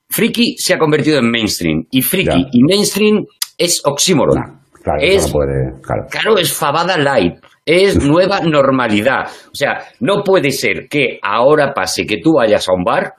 friki 0.09 0.55
se 0.57 0.73
ha 0.73 0.77
convertido 0.77 1.19
en 1.19 1.29
mainstream 1.29 1.85
y 1.91 2.01
friki 2.01 2.25
Ya. 2.43 2.49
y 2.51 2.63
mainstream 2.63 3.25
es 3.57 3.81
oxímoron. 3.85 4.61
Claro, 4.83 4.99
es 5.01 5.15
eso 5.15 5.27
no 5.27 5.33
puede. 5.33 5.81
Claro. 5.81 6.05
Claro, 6.09 6.37
es 6.37 6.53
fabada 6.53 6.97
light. 6.97 7.33
Es 7.65 8.03
nueva 8.05 8.39
normalidad. 8.41 9.23
O 9.51 9.55
sea, 9.55 9.79
no 9.99 10.21
puede 10.23 10.51
ser 10.51 10.87
que 10.87 11.17
ahora 11.23 11.73
pase 11.73 12.05
que 12.05 12.17
tú 12.21 12.33
vayas 12.37 12.69
a 12.69 12.73
un 12.73 12.83
bar 12.83 13.13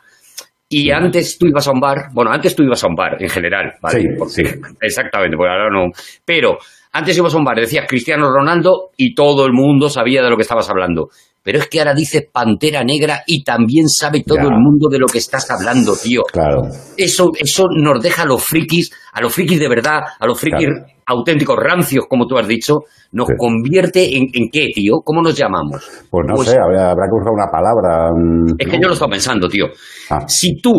y 0.68 0.90
antes 0.92 1.37
tú 1.38 1.46
ibas 1.49 1.66
a 1.66 1.72
un 1.72 1.81
bar. 1.81 2.11
Bueno, 2.12 2.31
antes 2.31 2.55
tú 2.55 2.62
ibas 2.62 2.83
a 2.85 2.87
un 2.87 2.94
bar 2.94 3.16
en 3.20 3.29
general, 3.29 3.72
¿vale? 3.83 4.01
Sí, 4.01 4.07
Porque- 4.16 4.33
sí. 4.33 4.42
Exactamente, 4.81 5.37
porque 5.37 5.51
ahora 5.51 5.68
no. 5.70 5.90
Pero 6.25 6.59
antes 6.92 7.18
ibas 7.18 7.35
a 7.35 7.38
un 7.38 7.44
bar, 7.44 7.57
decías 7.57 7.87
Cristiano 7.88 8.31
Ronaldo 8.33 8.90
y 8.96 9.12
todo 9.14 9.44
el 9.46 9.53
mundo 9.53 9.88
sabía 9.90 10.22
de 10.22 10.31
lo 10.31 10.37
que 10.37 10.42
estabas 10.42 10.70
hablando. 10.70 11.09
Pero 11.46 11.61
es 11.61 11.68
que 11.68 11.78
ahora 11.78 11.94
dices 11.94 12.24
Pantera 12.32 12.82
Negra 12.82 13.22
y 13.24 13.44
también 13.44 13.87
sabe 13.88 14.24
todo 14.26 14.38
Ya. 14.38 14.44
el 14.46 14.59
mundo 14.61 14.88
de 14.90 14.98
lo 14.98 15.06
que 15.06 15.18
estás 15.18 15.48
hablando, 15.48 15.94
tío. 15.96 16.22
Claro. 16.32 16.62
Eso, 16.96 17.30
eso 17.38 17.66
nos 17.70 18.02
deja 18.02 18.22
a 18.22 18.26
los 18.26 18.42
frikis, 18.42 18.90
a 19.12 19.20
los 19.20 19.32
frikis 19.32 19.61
de 19.61 19.68
verdad, 19.68 20.00
a 20.18 20.26
los 20.26 20.40
frikis 20.40 20.66
Claro. 20.66 20.87
auténticos, 21.06 21.56
rancios, 21.56 22.06
como 22.11 22.26
tú 22.26 22.37
has 22.37 22.48
dicho, 22.48 22.80
nos 23.12 23.28
Sí. 23.28 23.35
convierte 23.38 24.16
en, 24.16 24.24
en 24.32 24.48
qué, 24.52 24.66
tío? 24.74 24.94
¿Cómo 25.04 25.22
nos 25.22 25.37
llamamos? 25.37 25.88
Pues 26.11 26.24
no 26.28 26.35
Pues- 26.35 26.48
sé, 26.48 26.56
habrá, 26.59 26.90
habrá 26.90 27.04
que 27.06 27.12
buscar 27.12 27.32
una 27.32 27.46
palabra. 27.46 28.11
mm, 28.11 28.56
Es 28.59 28.66
que 28.68 28.78
yo 28.82 28.88
lo 28.88 28.94
estaba 28.94 29.12
pensando, 29.12 29.48
tío. 29.48 29.66
Ah. 30.11 30.24
Si 30.26 30.61
tú, 30.61 30.72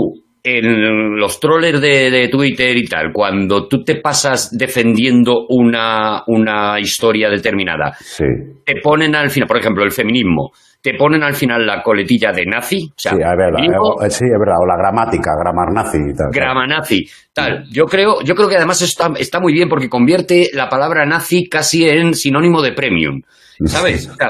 en 0.49 1.17
los 1.17 1.39
trollers 1.39 1.81
de, 1.81 2.09
de 2.09 2.29
Twitter 2.29 2.77
y 2.77 2.85
tal, 2.85 3.11
cuando 3.11 3.67
tú 3.67 3.83
te 3.83 3.95
pasas 4.01 4.49
defendiendo 4.57 5.45
una, 5.49 6.23
una 6.27 6.79
historia 6.79 7.29
determinada, 7.29 7.93
Sí. 7.99 8.23
te 8.65 8.75
ponen 8.81 9.15
al 9.15 9.29
final, 9.29 9.47
por 9.47 9.57
ejemplo, 9.57 9.83
el 9.83 9.91
feminismo, 9.91 10.51
te 10.81 10.93
ponen 10.93 11.21
al 11.23 11.33
final 11.33 11.65
la 11.65 11.81
coletilla 11.81 12.31
de 12.31 12.45
nazi. 12.45 12.87
O 12.89 12.93
sea, 12.95 13.11
Sí, 13.11 13.17
es 13.19 13.37
verdad. 13.37 13.57
gringo, 13.57 14.01
eh, 14.03 14.09
sí, 14.09 14.23
es 14.25 14.39
verdad. 14.39 14.55
O 14.61 14.65
la 14.65 14.77
gramática, 14.77 15.31
gramar 15.43 15.73
nazi 15.73 15.97
y 15.97 16.15
tal. 16.15 16.27
grama 16.31 16.65
nazi, 16.67 17.03
tal. 17.33 17.65
Yo 17.71 17.85
creo, 17.85 18.21
yo 18.23 18.35
creo 18.35 18.47
que 18.47 18.55
además 18.55 18.81
está, 18.81 19.11
está 19.19 19.39
muy 19.41 19.51
bien 19.53 19.67
porque 19.67 19.89
convierte 19.89 20.49
la 20.53 20.69
palabra 20.69 21.05
nazi 21.05 21.49
casi 21.49 21.89
en 21.89 22.13
sinónimo 22.13 22.61
de 22.61 22.71
premium, 22.71 23.21
¿sabes? 23.65 24.07
O 24.07 24.15
sea, 24.15 24.29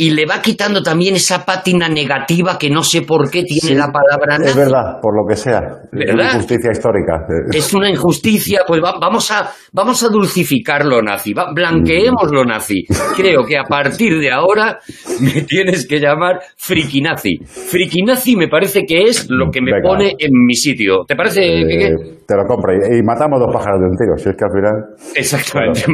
y 0.00 0.12
le 0.12 0.24
va 0.26 0.40
quitando 0.40 0.80
también 0.82 1.16
esa 1.16 1.44
pátina 1.44 1.88
negativa 1.88 2.56
que 2.56 2.70
no 2.70 2.82
sé 2.84 3.02
por 3.02 3.28
qué 3.30 3.42
tiene 3.42 3.60
Sí, 3.60 3.74
la 3.74 3.90
palabra 3.92 4.38
nazi. 4.38 4.50
Es 4.50 4.56
verdad, 4.56 5.00
por 5.02 5.14
lo 5.14 5.26
que 5.28 5.34
sea. 5.36 5.58
Es 5.92 6.14
una 6.14 6.24
injusticia 6.32 6.70
histórica. 6.70 7.26
Es 7.52 7.74
una 7.74 7.90
injusticia, 7.90 8.60
pues 8.66 8.80
va- 8.82 8.94
vamos 9.00 9.30
a 9.32 9.50
vamos 9.72 10.02
a 10.04 10.08
dulcificar 10.08 10.84
lo 10.86 11.02
nazi, 11.02 11.34
va- 11.34 11.52
blanqueemos 11.52 12.30
lo 12.30 12.44
nazi. 12.44 12.84
Creo 13.16 13.44
que 13.44 13.58
a 13.58 13.64
partir 13.64 14.18
de 14.20 14.30
ahora 14.30 14.78
me 15.20 15.42
tienes 15.42 15.86
que 15.86 15.98
llamar 15.98 16.38
friki 16.56 17.00
nazi. 17.00 17.36
Friki 17.44 18.02
nazi 18.02 18.36
me 18.36 18.46
parece 18.48 18.84
que 18.86 19.02
es 19.02 19.26
lo 19.28 19.50
que 19.50 19.60
me 19.60 19.72
Venga. 19.72 19.88
pone 19.88 20.14
en 20.18 20.30
mi 20.46 20.54
sitio. 20.54 21.04
¿Te 21.08 21.16
parece? 21.16 21.42
eh, 21.42 21.90
te 22.24 22.34
lo 22.36 22.44
compro. 22.46 22.72
Y, 22.72 22.98
y 22.98 23.02
matamos 23.02 23.40
dos 23.40 23.52
pájaros 23.52 23.80
de 23.80 23.86
un 23.86 23.96
tiro. 23.96 24.16
Si 24.16 24.28
es 24.28 24.36
que 24.36 24.44
al 24.44 24.52
final. 24.52 24.74
Exactamente, 25.16 25.84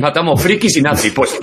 matamos 0.00 0.42
frikis 0.42 0.78
y 0.78 0.82
nazi, 0.82 1.10
pues, 1.10 1.38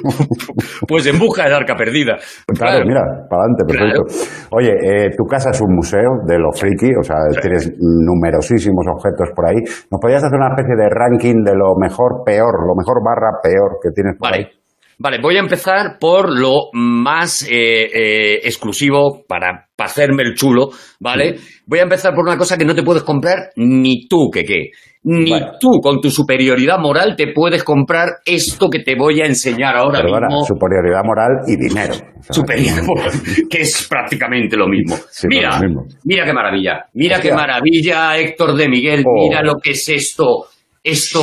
pues 0.88 1.06
en 1.06 1.18
busca 1.18 1.48
arca 1.60 1.74
perdida. 1.76 2.16
Claro, 2.46 2.84
mira, 2.86 3.02
para 3.28 3.42
adelante, 3.42 3.64
perfecto. 3.66 4.02
Oye, 4.50 4.72
eh, 4.72 5.10
tu 5.16 5.24
casa 5.24 5.50
es 5.50 5.60
un 5.60 5.74
museo 5.74 6.24
de 6.26 6.38
lo 6.38 6.52
friki, 6.52 6.92
o 6.98 7.02
sea, 7.02 7.16
tienes 7.40 7.72
numerosísimos 7.78 8.86
objetos 8.88 9.30
por 9.34 9.46
ahí. 9.46 9.60
¿Nos 9.90 10.00
podrías 10.00 10.24
hacer 10.24 10.36
una 10.36 10.54
especie 10.56 10.76
de 10.76 10.88
ranking 10.88 11.44
de 11.44 11.54
lo 11.54 11.76
mejor, 11.78 12.22
peor, 12.24 12.66
lo 12.66 12.74
mejor 12.74 13.02
barra 13.04 13.38
peor 13.42 13.78
que 13.82 13.90
tienes 13.90 14.16
por 14.18 14.34
ahí? 14.34 14.59
Vale. 15.02 15.18
Voy 15.22 15.36
a 15.36 15.40
empezar 15.40 15.96
por 15.98 16.28
lo 16.38 16.68
más 16.74 17.42
eh, 17.50 17.86
eh, 17.86 18.40
exclusivo 18.44 19.24
para, 19.26 19.68
para 19.74 19.88
hacerme 19.90 20.22
el 20.24 20.34
chulo, 20.34 20.68
¿vale? 21.00 21.36
Voy 21.66 21.78
a 21.78 21.84
empezar 21.84 22.14
por 22.14 22.24
una 22.26 22.36
cosa 22.36 22.58
que 22.58 22.66
no 22.66 22.74
te 22.74 22.82
puedes 22.82 23.02
comprar 23.02 23.50
ni 23.56 24.06
tú, 24.08 24.28
que 24.30 24.44
qué. 24.44 24.70
Ni 25.02 25.30
tú, 25.58 25.80
con 25.82 25.98
tu 26.02 26.10
superioridad 26.10 26.78
moral, 26.78 27.14
te 27.16 27.32
puedes 27.32 27.64
comprar 27.64 28.08
esto 28.26 28.68
que 28.68 28.80
te 28.80 28.94
voy 28.94 29.22
a 29.22 29.24
enseñar 29.24 29.74
ahora 29.74 30.02
mismo. 30.02 30.44
superioridad 30.46 31.00
moral 31.02 31.30
y 31.46 31.56
dinero. 31.56 31.94
O 31.94 32.22
sea, 32.22 32.34
Superior, 32.34 32.80
que 33.50 33.62
es 33.62 33.86
prácticamente 33.88 34.58
lo 34.58 34.68
mismo. 34.68 34.96
Sí, 35.08 35.26
mira, 35.30 35.58
lo 35.58 35.66
mismo. 35.66 35.82
mira 36.04 36.26
qué 36.26 36.32
maravilla, 36.34 36.84
mira 36.92 37.16
Hostia. 37.16 37.30
qué 37.30 37.34
maravilla, 37.34 38.18
Héctor 38.18 38.54
de 38.54 38.68
Miguel, 38.68 39.02
Oh. 39.06 39.26
mira 39.30 39.42
lo 39.42 39.54
que 39.54 39.70
es 39.70 39.88
esto, 39.88 40.44
esto, 40.84 41.20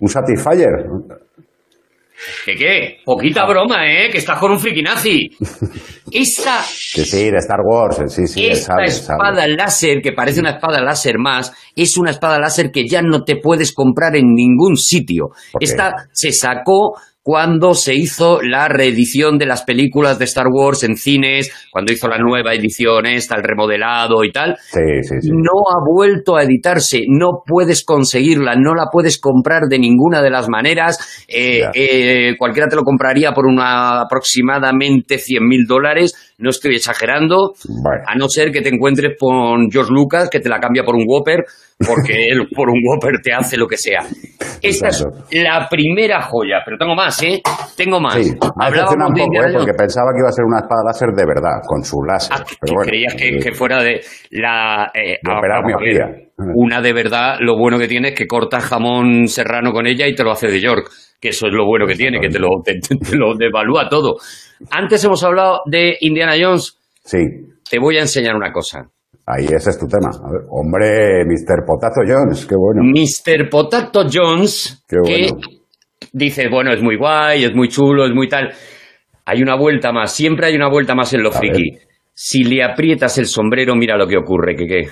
Un 0.00 0.08
Satisfyer. 0.08 0.70
¿Qué 2.44 2.54
qué? 2.54 2.96
Poquita 3.04 3.46
broma, 3.46 3.86
¿eh? 3.86 4.08
Que 4.10 4.18
estás 4.18 4.38
con 4.38 4.52
un 4.52 4.58
friki 4.58 4.82
nazi. 4.82 5.28
Esta, 6.12 6.60
Que 6.94 7.04
sí, 7.04 7.30
de 7.30 7.38
Star 7.38 7.60
Wars. 7.64 8.00
Sí, 8.14 8.26
sí, 8.26 8.46
esta 8.46 8.74
sabe, 8.74 8.84
espada 8.84 9.40
sabe. 9.40 9.56
láser, 9.56 10.00
que 10.00 10.12
parece 10.12 10.40
una 10.40 10.50
espada 10.50 10.80
láser 10.80 11.18
más, 11.18 11.52
es 11.74 11.96
una 11.96 12.10
espada 12.10 12.38
láser 12.38 12.70
que 12.70 12.86
ya 12.86 13.02
no 13.02 13.24
te 13.24 13.36
puedes 13.36 13.72
comprar 13.72 14.14
en 14.14 14.34
ningún 14.34 14.76
sitio. 14.76 15.30
Esta 15.58 16.06
se 16.12 16.30
sacó 16.30 16.92
cuando 17.24 17.72
se 17.72 17.94
hizo 17.94 18.42
la 18.42 18.68
reedición 18.68 19.38
de 19.38 19.46
las 19.46 19.62
películas 19.64 20.18
de 20.18 20.26
Star 20.26 20.44
Wars 20.52 20.84
en 20.84 20.94
cines, 20.96 21.50
cuando 21.72 21.90
hizo 21.90 22.06
la 22.06 22.18
nueva 22.18 22.52
edición 22.52 23.06
esta, 23.06 23.36
el 23.36 23.42
remodelado 23.42 24.22
y 24.24 24.30
tal. 24.30 24.56
Sí, 24.60 24.80
sí, 25.00 25.14
sí. 25.22 25.30
No 25.32 25.52
ha 25.70 25.80
vuelto 25.90 26.36
a 26.36 26.42
editarse, 26.42 27.04
no 27.08 27.42
puedes 27.46 27.82
conseguirla, 27.82 28.56
no 28.56 28.74
la 28.74 28.88
puedes 28.92 29.18
comprar 29.18 29.62
de 29.70 29.78
ninguna 29.78 30.20
de 30.20 30.28
las 30.28 30.50
maneras. 30.50 31.24
Eh, 31.26 31.62
eh, 31.74 32.34
cualquiera 32.38 32.68
te 32.68 32.76
lo 32.76 32.82
compraría 32.82 33.32
por 33.32 33.46
una 33.46 34.02
aproximadamente 34.02 35.16
100 35.16 35.48
mil 35.48 35.64
dólares, 35.66 36.34
no 36.36 36.50
estoy 36.50 36.74
exagerando, 36.76 37.54
Bueno. 37.82 38.02
a 38.06 38.14
no 38.16 38.28
ser 38.28 38.52
que 38.52 38.60
te 38.60 38.68
encuentres 38.68 39.16
con 39.18 39.70
George 39.70 39.92
Lucas, 39.94 40.28
que 40.28 40.40
te 40.40 40.50
la 40.50 40.60
cambia 40.60 40.84
por 40.84 40.94
un 40.94 41.04
Whopper, 41.08 41.44
porque 41.86 42.26
él 42.28 42.48
por 42.54 42.68
un 42.68 42.80
Whopper 42.86 43.22
te 43.22 43.32
hace 43.32 43.56
lo 43.56 43.66
que 43.66 43.78
sea. 43.78 44.00
Esta 44.60 44.88
es 44.88 45.06
la 45.32 45.68
primera 45.70 46.20
joya, 46.22 46.58
pero 46.64 46.76
tengo 46.78 46.94
más, 46.94 47.13
¿eh? 47.22 47.40
Tengo 47.76 48.00
más. 48.00 48.14
Sí, 48.14 48.20
me 48.20 48.24
decepciona 48.30 49.04
Hablábamos 49.06 49.08
un 49.08 49.14
poco, 49.14 49.44
¿eh? 49.48 49.52
porque 49.56 49.72
pensaba 49.74 50.12
que 50.12 50.18
iba 50.20 50.28
a 50.28 50.32
ser 50.32 50.44
una 50.44 50.58
espada 50.60 50.82
láser 50.86 51.08
de 51.14 51.24
verdad, 51.26 51.60
con 51.66 51.82
su 51.84 52.02
láser. 52.02 52.36
Ah, 52.38 52.44
pero 52.60 52.74
bueno, 52.74 52.88
creías 52.90 53.14
que, 53.14 53.28
eh, 53.28 53.38
que 53.42 53.52
fuera 53.52 53.82
de 53.82 54.00
la... 54.30 54.90
eh, 54.94 55.18
De 55.22 55.32
ah, 55.32 55.38
operar 55.38 55.64
miopía. 55.64 56.06
Una 56.56 56.80
de 56.80 56.92
verdad, 56.92 57.36
lo 57.40 57.56
bueno 57.56 57.78
que 57.78 57.86
tiene 57.86 58.08
es 58.08 58.14
que 58.14 58.26
cortas 58.26 58.64
jamón 58.64 59.28
serrano 59.28 59.72
con 59.72 59.86
ella 59.86 60.06
y 60.08 60.14
te 60.14 60.24
lo 60.24 60.32
hace 60.32 60.48
de 60.48 60.60
York. 60.60 60.90
Que 61.20 61.28
eso 61.28 61.46
es 61.46 61.52
lo 61.54 61.64
bueno 61.64 61.86
que 61.86 61.94
tiene, 61.94 62.20
que 62.20 62.28
te 62.28 62.38
lo, 62.38 62.48
te, 62.64 62.74
te- 62.80 62.96
te 62.96 63.16
lo 63.16 63.34
devalúa 63.36 63.88
todo. 63.88 64.16
Antes 64.70 65.02
hemos 65.04 65.22
hablado 65.24 65.60
de 65.66 65.96
Indiana 66.00 66.34
Jones. 66.40 66.76
Sí, 67.04 67.18
Te 67.70 67.78
voy 67.78 67.96
a 67.98 68.00
enseñar 68.00 68.34
una 68.34 68.52
cosa. 68.52 68.88
ahí 69.26 69.44
ese 69.46 69.70
es 69.70 69.78
tu 69.78 69.86
tema. 69.86 70.08
A 70.10 70.30
ver, 70.30 70.42
hombre, 70.50 71.24
Mr. 71.24 71.64
Potato 71.64 72.00
Jones, 72.06 72.44
qué 72.46 72.56
bueno. 72.56 72.82
Mr. 72.82 73.48
Potato 73.48 74.04
Jones, 74.12 74.84
Qué 74.88 74.96
que 75.04 75.30
bueno. 76.14 76.24
dice, 76.24 76.48
bueno, 76.48 76.72
es 76.72 76.82
muy 76.82 76.96
guay, 76.96 77.44
es 77.44 77.54
muy 77.54 77.68
chulo, 77.68 78.06
es 78.06 78.14
muy 78.14 78.28
tal. 78.28 78.52
Hay 79.26 79.42
una 79.42 79.56
vuelta 79.56 79.92
más, 79.92 80.14
siempre 80.14 80.46
hay 80.46 80.56
una 80.56 80.68
vuelta 80.68 80.94
más 80.94 81.12
en 81.14 81.22
lo 81.22 81.30
A 81.30 81.32
friki. 81.32 81.70
ver. 81.72 81.80
Si 82.14 82.44
le 82.44 82.62
aprietas 82.62 83.18
el 83.18 83.26
sombrero, 83.26 83.74
mira 83.74 83.96
lo 83.96 84.06
que 84.06 84.16
ocurre, 84.16 84.54
que 84.56 84.66
qué. 84.66 84.82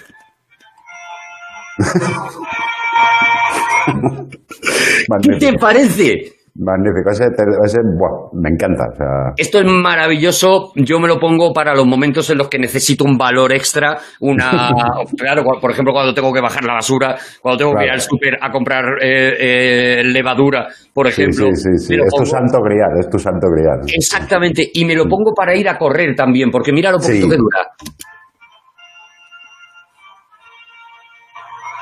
¿Qué 5.23 5.37
te 5.39 5.53
parece? 5.59 6.33
Magnífico, 6.55 7.11
ese, 7.11 7.25
ese, 7.65 7.79
buah, 7.99 8.29
me 8.35 8.51
encanta. 8.51 8.85
O 8.93 8.95
sea, 8.95 9.07
Esto 9.39 9.59
es 9.61 9.65
maravilloso. 9.65 10.73
Yo 10.77 11.01
me 11.01 11.09
lo 11.09 11.19
pongo 11.19 11.51
para 11.55 11.75
los 11.75 11.87
momentos 11.87 12.29
en 12.29 12.37
los 12.37 12.49
que 12.49 12.59
necesito 12.59 13.05
un 13.05 13.17
valor 13.17 13.55
extra. 13.55 13.97
Una, 14.21 14.51
claro, 15.17 15.45
por 15.59 15.71
ejemplo, 15.71 15.95
cuando 15.95 16.13
tengo 16.13 16.31
que 16.31 16.43
bajar 16.43 16.63
la 16.65 16.75
basura, 16.75 17.17
cuando 17.41 17.57
tengo 17.59 17.75
que 17.75 17.85
ir 17.87 17.91
al 17.91 18.01
súper 18.03 18.37
a 18.39 18.51
comprar 18.51 18.85
eh, 19.03 20.01
eh, 20.01 20.05
levadura, 20.05 20.67
por 20.93 21.07
ejemplo. 21.07 21.47
sí, 21.55 21.79
sí, 21.79 21.87
sí. 21.87 21.95
Es 21.95 22.15
tu 22.15 22.27
santo 22.27 22.59
grial, 22.61 22.99
es 23.01 23.09
tu 23.09 23.19
santo 23.19 23.47
grial. 23.49 23.81
Exactamente. 23.87 24.69
Y 24.75 24.85
me 24.85 24.95
lo 24.95 25.07
pongo 25.09 25.33
para 25.35 25.57
ir 25.57 25.67
a 25.71 25.79
correr 25.79 26.15
también, 26.15 26.51
porque 26.51 26.71
mira 26.71 26.91
lo 26.93 26.99
poquito 26.99 27.31
que 27.31 27.37
dura. 27.37 27.61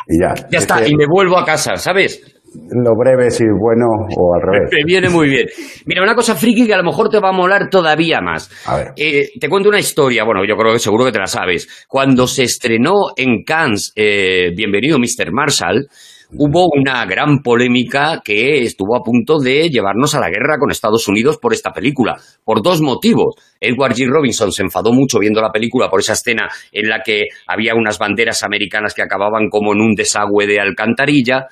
Y 0.06 0.20
ya. 0.20 0.34
Ya 0.50 0.58
Es 0.58 0.62
está. 0.64 0.82
que 0.82 0.90
Y 0.90 0.96
me 0.96 1.06
vuelvo 1.06 1.38
a 1.38 1.44
casa, 1.44 1.76
¿sabes? 1.76 2.39
Lo 2.52 2.96
breve 2.96 3.30
si 3.30 3.44
bueno 3.44 3.86
o 4.16 4.34
al 4.34 4.42
revés. 4.42 4.70
Me 4.72 4.84
viene 4.84 5.08
muy 5.08 5.28
bien. 5.28 5.46
Mira, 5.86 6.02
una 6.02 6.14
cosa 6.14 6.34
friki 6.34 6.66
que 6.66 6.74
a 6.74 6.78
lo 6.78 6.84
mejor 6.84 7.08
te 7.08 7.20
va 7.20 7.28
a 7.28 7.32
molar 7.32 7.70
todavía 7.70 8.20
más. 8.20 8.50
A 8.66 8.76
ver. 8.76 8.88
Eh, 8.96 9.28
te 9.38 9.48
cuento 9.48 9.68
una 9.68 9.78
historia, 9.78 10.24
bueno, 10.24 10.44
yo 10.44 10.56
creo 10.56 10.72
que 10.72 10.80
seguro 10.80 11.04
que 11.04 11.12
te 11.12 11.20
la 11.20 11.26
sabes. 11.26 11.86
Cuando 11.88 12.26
se 12.26 12.42
estrenó 12.42 13.10
en 13.16 13.44
Cannes 13.44 13.92
eh, 13.94 14.50
Bienvenido 14.56 14.98
Mr. 14.98 15.32
Marshall, 15.32 15.88
hubo 16.32 16.68
una 16.74 17.04
gran 17.06 17.38
polémica 17.42 18.20
que 18.24 18.62
estuvo 18.62 18.96
a 18.96 19.02
punto 19.02 19.38
de 19.38 19.68
llevarnos 19.68 20.14
a 20.14 20.20
la 20.20 20.28
guerra 20.28 20.58
con 20.58 20.70
Estados 20.70 21.08
Unidos 21.08 21.38
por 21.38 21.52
esta 21.52 21.72
película, 21.72 22.16
por 22.44 22.62
dos 22.62 22.80
motivos. 22.80 23.34
Edward 23.60 23.94
G. 23.94 24.06
Robinson 24.08 24.52
se 24.52 24.62
enfadó 24.62 24.92
mucho 24.92 25.18
viendo 25.18 25.40
la 25.40 25.50
película 25.50 25.88
por 25.88 26.00
esa 26.00 26.12
escena 26.14 26.48
en 26.72 26.88
la 26.88 27.02
que 27.04 27.24
había 27.46 27.74
unas 27.74 27.98
banderas 27.98 28.42
americanas 28.42 28.94
que 28.94 29.02
acababan 29.02 29.48
como 29.50 29.72
en 29.72 29.80
un 29.80 29.94
desagüe 29.94 30.46
de 30.46 30.60
alcantarilla 30.60 31.46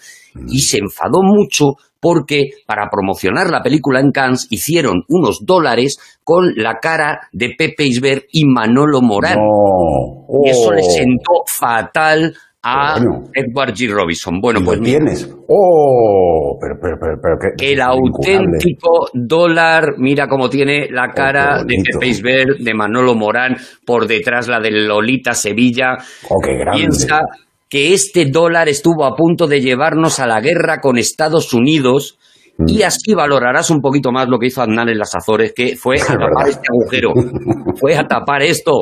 y 0.48 0.60
se 0.60 0.78
enfadó 0.78 1.20
mucho 1.22 1.74
porque 2.00 2.50
para 2.64 2.88
promocionar 2.90 3.50
la 3.50 3.60
película 3.60 3.98
en 3.98 4.12
Cannes 4.12 4.46
hicieron 4.50 5.02
unos 5.08 5.40
dólares 5.44 5.98
con 6.22 6.54
la 6.54 6.74
cara 6.80 7.22
de 7.32 7.54
Pepe 7.58 7.84
Isbert 7.86 8.26
y 8.30 8.44
Manolo 8.44 9.00
Morán. 9.02 9.38
No. 9.38 10.44
Y 10.44 10.50
eso 10.50 10.70
le 10.72 10.82
Oh. 10.84 10.90
sentó 10.90 11.32
fatal 11.46 12.34
a 12.70 12.94
Bueno. 12.98 13.24
Edward 13.35 13.72
G. 13.74 13.90
Robinson. 13.90 14.40
Bueno, 14.40 14.61
¿Y 14.61 14.64
pues 14.64 14.78
lo 14.78 14.85
tienes. 14.85 15.31
¡Oh! 15.48 16.59
Pero, 16.61 16.74
pero, 16.81 16.96
pero, 17.00 17.14
pero 17.22 17.37
qué- 17.57 17.72
el 17.72 17.81
auténtico 17.81 19.09
dólar, 19.14 19.94
mira 19.98 20.26
cómo 20.28 20.48
tiene 20.48 20.88
la 20.90 21.09
cara 21.12 21.59
de 21.59 21.61
Oh, 21.61 21.64
bonito. 21.64 21.98
Pepe 21.98 22.07
Isbert, 22.09 22.59
de 22.59 22.74
Manolo 22.74 23.14
Morán, 23.14 23.57
por 23.85 24.07
detrás 24.07 24.48
la 24.48 24.61
de 24.61 24.70
Lolita 24.70 25.35
Sevilla. 25.35 25.96
¡Oh, 26.28 26.40
qué 26.44 26.54
grande! 26.57 26.78
Piensa 26.81 27.20
que 27.68 27.92
este 27.94 28.26
dólar 28.26 28.68
estuvo 28.68 29.04
a 29.04 29.14
punto 29.14 29.46
de 29.46 29.61
llevarnos 29.61 30.20
a 30.20 30.26
la 30.26 30.40
guerra 30.40 30.81
con 30.81 30.96
Estados 30.98 31.52
Unidos. 31.52 32.18
Y 32.66 32.82
así 32.82 33.14
valorarás 33.14 33.70
un 33.70 33.80
poquito 33.80 34.10
más 34.10 34.28
lo 34.28 34.38
que 34.38 34.46
hizo 34.48 34.62
Aznar 34.62 34.88
en 34.88 34.98
las 34.98 35.14
Azores, 35.14 35.52
que 35.54 35.76
fue 35.76 35.96
a 36.00 36.06
tapar 36.16 36.48
este 36.48 36.66
agujero, 36.70 37.12
fue 37.78 37.96
a 37.96 38.02
tapar 38.06 38.42
esto. 38.42 38.72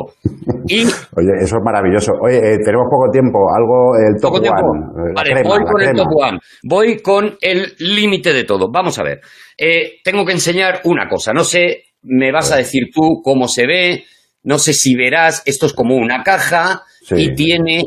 Y 0.68 0.84
Oye, 0.84 1.32
eso 1.40 1.56
es 1.56 1.62
maravilloso. 1.64 2.12
Oye, 2.22 2.36
eh, 2.38 2.58
tenemos 2.64 2.86
poco 2.90 3.10
tiempo. 3.12 3.38
Algo, 3.54 3.96
el 3.96 4.20
top 4.20 4.32
poco 4.32 4.48
one. 4.48 5.10
eh, 5.10 5.12
Vale, 5.14 5.30
crema, 5.32 5.48
voy 5.50 5.64
con 5.64 5.82
el 5.82 5.94
top 5.96 6.06
one. 6.16 6.38
Voy 6.64 6.98
con 7.02 7.36
el 7.40 7.74
límite 7.78 8.32
de 8.32 8.44
todo. 8.44 8.70
Vamos 8.72 8.98
a 8.98 9.02
ver. 9.04 9.20
Eh, 9.58 9.98
tengo 10.02 10.24
que 10.24 10.32
enseñar 10.32 10.80
una 10.84 11.08
cosa. 11.08 11.32
No 11.32 11.44
sé, 11.44 11.84
me 12.02 12.32
vas 12.32 12.50
a 12.52 12.56
decir 12.56 12.84
tú 12.92 13.20
cómo 13.22 13.46
se 13.46 13.66
ve. 13.66 14.04
No 14.42 14.58
sé 14.58 14.72
si 14.72 14.94
verás. 14.96 15.42
Esto 15.46 15.66
es 15.66 15.72
como 15.72 15.96
una 15.96 16.22
caja 16.22 16.82
Sí. 17.02 17.14
y 17.18 17.34
tiene 17.36 17.84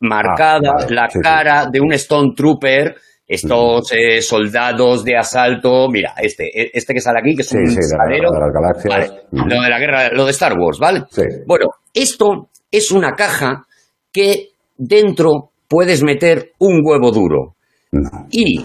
marcada 0.00 0.70
Ah, 0.70 0.76
vale, 0.84 0.94
la 0.94 1.08
sí, 1.10 1.18
sí. 1.18 1.22
cara 1.22 1.66
de 1.70 1.80
un 1.80 1.92
Stone 1.92 2.32
Trooper 2.36 2.94
Estos 3.28 3.90
eh, 3.92 4.22
soldados 4.22 5.02
de 5.04 5.16
asalto, 5.16 5.88
mira, 5.90 6.14
este, 6.18 6.44
e- 6.44 6.70
este 6.72 6.94
que 6.94 7.00
sale 7.00 7.18
aquí, 7.20 7.34
que 7.34 7.42
es 7.42 7.48
Sí, 7.48 7.56
un 7.58 7.66
sí, 7.70 7.74
de 7.76 7.98
la 7.98 8.04
de 8.14 8.22
las 8.22 8.52
Galaxias. 8.54 8.88
vale, 8.88 9.22
Mm. 9.32 9.48
lo 9.48 9.62
de 9.62 9.68
la 9.70 9.78
guerra, 9.80 10.08
lo 10.12 10.24
de 10.24 10.30
Star 10.30 10.52
Wars, 10.56 10.78
¿vale? 10.78 11.02
Sí. 11.10 11.22
Bueno, 11.46 11.66
esto 11.92 12.48
es 12.70 12.90
una 12.92 13.12
caja 13.12 13.66
que 14.12 14.50
dentro 14.76 15.50
puedes 15.68 16.02
meter 16.04 16.52
un 16.60 16.80
huevo 16.84 17.10
duro. 17.10 17.56
No, 17.92 18.08
Y 18.30 18.64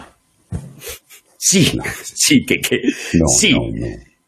sí, 1.38 1.72
sí, 2.04 2.46
que, 2.46 2.56
que 2.58 2.78
no, 3.14 3.28
sí. 3.28 3.56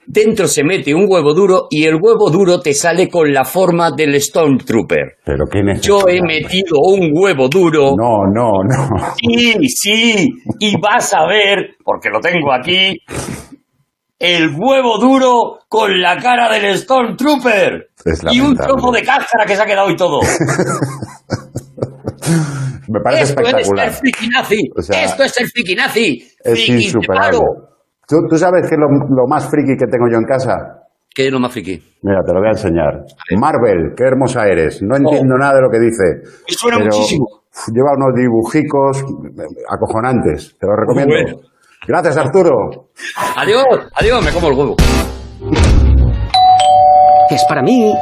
Dentro 0.06 0.48
se 0.48 0.63
mete 0.63 0.94
un 0.94 1.06
huevo 1.10 1.34
duro 1.34 1.68
y 1.70 1.86
el 1.86 1.96
huevo 1.96 2.30
duro 2.30 2.60
te 2.60 2.74
sale 2.74 3.08
con 3.10 3.32
la 3.34 3.46
forma 3.46 3.92
del 3.92 4.20
Stormtrooper. 4.22 5.18
Pero 5.26 5.46
qué. 5.50 5.62
Yo 5.82 6.02
he 6.08 6.22
metido 6.22 6.78
un 6.86 7.10
huevo 7.13 7.48
duro. 7.48 7.94
No, 7.98 8.26
no, 8.34 8.52
no. 8.63 8.89
Sí, 9.18 9.54
sí, 9.70 10.28
y 10.60 10.80
vas 10.80 11.13
a 11.13 11.26
ver, 11.28 11.76
porque 11.84 12.10
lo 12.10 12.20
tengo 12.20 12.52
aquí, 12.54 12.98
el 14.20 14.50
huevo 14.58 14.98
duro 15.00 15.60
con 15.68 16.00
la 16.02 16.18
cara 16.18 16.52
del 16.54 16.78
Stormtrooper. 16.78 17.89
Es 18.06 18.22
y 18.32 18.39
un 18.42 18.56
trozo 18.56 18.92
de 18.92 19.02
cáscara 19.04 19.46
que 19.46 19.56
se 19.56 19.62
ha 19.62 19.66
quedado 19.66 19.89
y 19.89 19.96
todo. 19.96 20.20
Me 22.88 23.00
parece 23.02 23.24
Esto 23.24 23.42
es 23.42 23.48
espectacular. 23.48 23.92
friki 23.92 24.28
nazi. 24.30 24.70
O 24.78 24.82
sea, 24.82 25.04
Esto 25.06 25.24
es 25.24 25.32
ser 25.32 25.48
friki 25.48 25.76
nazi. 25.76 26.24
Es 26.44 26.70
insuperable. 26.70 27.38
palo. 27.39 27.44
¿Tú, 28.13 28.28
tú 28.30 28.38
sabes 28.38 28.69
qué 28.69 28.76
es 28.76 28.80
lo, 28.80 28.86
lo 29.10 29.26
más 29.28 29.49
friki 29.49 29.76
que 29.76 29.88
tengo 29.88 30.06
yo 30.08 30.17
en 30.19 30.26
casa? 30.26 30.54
¿Qué 31.10 31.26
es 31.26 31.32
lo 31.32 31.39
más 31.39 31.52
friki? 31.52 31.82
Mira, 32.04 32.19
te 32.23 32.32
lo 32.32 32.41
voy 32.41 32.49
a 32.49 32.52
enseñar. 32.52 33.06
Marvel, 33.39 33.95
qué 33.97 34.04
hermosa 34.04 34.45
eres. 34.45 34.84
No 34.84 34.95
entiendo 34.95 35.36
nada 35.36 35.56
de 35.56 35.62
lo 35.62 35.69
que 35.71 35.80
dice. 35.80 36.21
Me 36.47 36.54
suena 36.54 36.78
pero 36.78 36.91
muchísimo. 36.91 37.26
Lleva 37.73 37.93
unos 37.97 38.13
dibujicos 38.15 39.04
acojonantes. 39.67 40.56
Te 40.60 40.67
lo 40.67 40.76
recomiendo. 40.76 41.15
Bueno. 41.15 41.38
Gracias, 41.88 42.17
Arturo. 42.17 42.52
Adiós, 43.36 43.65
adiós, 43.95 44.23
me 44.23 44.32
como 44.32 44.47
el 44.49 44.54
huevo. 44.60 44.76
Es 47.32 47.43
para 47.49 47.63
mí. 47.63 47.95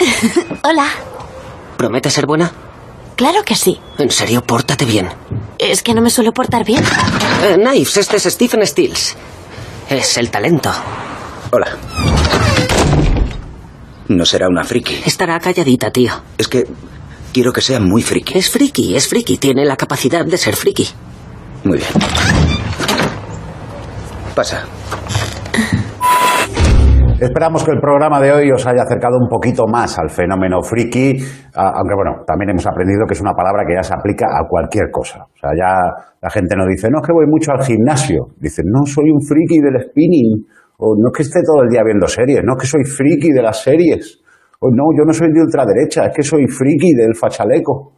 Hola. 0.64 0.86
¿Promete 1.76 2.10
ser 2.10 2.26
buena? 2.26 2.50
Claro 3.16 3.42
que 3.44 3.54
sí. 3.54 3.80
En 3.98 4.10
serio, 4.10 4.42
pórtate 4.42 4.84
bien. 4.84 5.08
Es 5.58 5.82
que 5.82 5.94
no 5.94 6.02
me 6.02 6.10
suelo 6.10 6.32
portar 6.32 6.64
bien. 6.64 6.84
Eh, 7.42 7.54
Knives, 7.56 7.96
este 7.96 8.16
es 8.16 8.24
Stephen 8.24 8.66
Stills. 8.66 9.16
Es 9.88 10.18
el 10.18 10.30
talento. 10.30 10.70
Hola. 11.50 11.76
No 14.08 14.24
será 14.26 14.48
una 14.48 14.64
friki. 14.64 15.02
Estará 15.06 15.40
calladita, 15.40 15.90
tío. 15.90 16.12
Es 16.36 16.46
que 16.46 16.66
quiero 17.32 17.52
que 17.52 17.62
sea 17.62 17.80
muy 17.80 18.02
friki. 18.02 18.36
Es 18.38 18.50
friki, 18.50 18.94
es 18.94 19.08
friki. 19.08 19.38
Tiene 19.38 19.64
la 19.64 19.76
capacidad 19.76 20.24
de 20.24 20.36
ser 20.36 20.54
friki. 20.54 20.86
Muy 21.64 21.78
bien. 21.78 21.88
Pasa. 24.34 24.66
Esperamos 27.18 27.64
que 27.64 27.70
el 27.70 27.80
programa 27.80 28.20
de 28.20 28.30
hoy 28.30 28.50
os 28.52 28.66
haya 28.66 28.82
acercado 28.82 29.16
un 29.16 29.26
poquito 29.26 29.64
más 29.66 29.98
al 29.98 30.10
fenómeno 30.10 30.60
friki, 30.60 31.16
aunque 31.54 31.94
bueno, 31.94 32.22
también 32.26 32.50
hemos 32.50 32.66
aprendido 32.66 33.06
que 33.08 33.14
es 33.14 33.22
una 33.22 33.32
palabra 33.32 33.64
que 33.66 33.72
ya 33.72 33.82
se 33.82 33.94
aplica 33.94 34.26
a 34.26 34.46
cualquier 34.46 34.90
cosa. 34.92 35.24
O 35.24 35.38
sea, 35.40 35.50
ya 35.56 35.72
la 36.20 36.28
gente 36.28 36.54
no 36.54 36.66
dice, 36.66 36.90
no 36.90 37.00
es 37.00 37.06
que 37.06 37.14
voy 37.14 37.24
mucho 37.26 37.52
al 37.52 37.64
gimnasio, 37.64 38.36
dicen, 38.36 38.66
no, 38.68 38.84
soy 38.84 39.08
un 39.08 39.22
friki 39.22 39.60
del 39.62 39.80
spinning, 39.80 40.44
o 40.76 40.94
no 41.00 41.08
es 41.08 41.16
que 41.16 41.22
esté 41.22 41.40
todo 41.40 41.62
el 41.62 41.70
día 41.70 41.80
viendo 41.82 42.06
series, 42.06 42.44
no 42.44 42.52
es 42.52 42.60
que 42.60 42.66
soy 42.66 42.84
friki 42.84 43.32
de 43.32 43.40
las 43.40 43.62
series, 43.62 44.20
o 44.60 44.68
no, 44.68 44.84
yo 44.92 45.04
no 45.06 45.14
soy 45.14 45.32
de 45.32 45.40
ultraderecha, 45.40 46.04
es 46.04 46.14
que 46.14 46.22
soy 46.22 46.46
friki 46.46 46.92
del 46.92 47.14
fachaleco. 47.14 47.94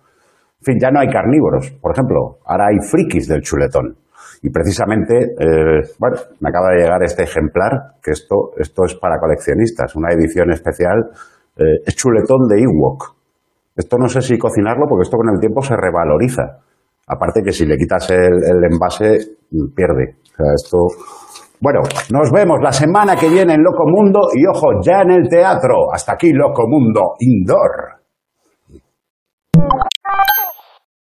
En 0.61 0.65
fin, 0.65 0.79
ya 0.81 0.93
no 0.93 1.01
hay 1.01 1.09
carnívoros, 1.09 1.73
por 1.83 1.91
ejemplo, 1.91 2.39
ahora 2.47 2.67
hay 2.71 2.79
frikis 2.89 3.27
del 3.27 3.43
chuletón. 3.43 3.97
Y 4.43 4.51
precisamente, 4.51 5.15
eh, 5.17 5.83
bueno, 5.99 6.17
me 6.41 6.51
acaba 6.51 6.71
de 6.71 6.83
llegar 6.83 7.03
este 7.03 7.25
ejemplar, 7.25 7.99
que 8.03 8.13
esto, 8.13 8.53
esto 8.57 8.85
es 8.85 8.95
para 8.95 9.19
coleccionistas, 9.19 9.97
una 9.97 10.13
edición 10.15 10.53
especial, 10.53 11.11
eh, 11.57 11.91
chuletón 11.95 12.47
de 12.49 12.63
Ewok. 12.63 13.17
Esto 13.75 13.97
no 13.99 14.09
sé 14.09 14.21
si 14.23 14.39
cocinarlo 14.39 14.87
porque 14.89 15.03
esto 15.03 15.17
con 15.17 15.29
el 15.33 15.41
tiempo 15.41 15.63
se 15.63 15.77
revaloriza. 15.77 16.43
Aparte 17.07 17.43
que 17.43 17.53
si 17.53 17.67
le 17.67 17.77
quitas 17.77 18.11
el, 18.11 18.35
el 18.45 18.73
envase, 18.73 19.19
mm, 19.51 19.75
pierde. 19.75 20.17
O 20.23 20.37
sea, 20.37 20.47
esto... 20.55 20.79
Bueno, 21.61 21.81
nos 22.13 22.31
vemos 22.31 22.59
la 22.63 22.71
semana 22.71 23.17
que 23.17 23.29
viene 23.29 23.55
en 23.55 23.63
Loco 23.63 23.83
Mundo 23.87 24.21
y 24.33 24.47
ojo, 24.47 24.81
ya 24.81 25.01
en 25.03 25.11
el 25.11 25.29
teatro. 25.29 25.93
Hasta 25.93 26.13
aquí 26.13 26.33
Loco 26.33 26.63
Mundo 26.69 27.15
Indoor. 27.19 27.98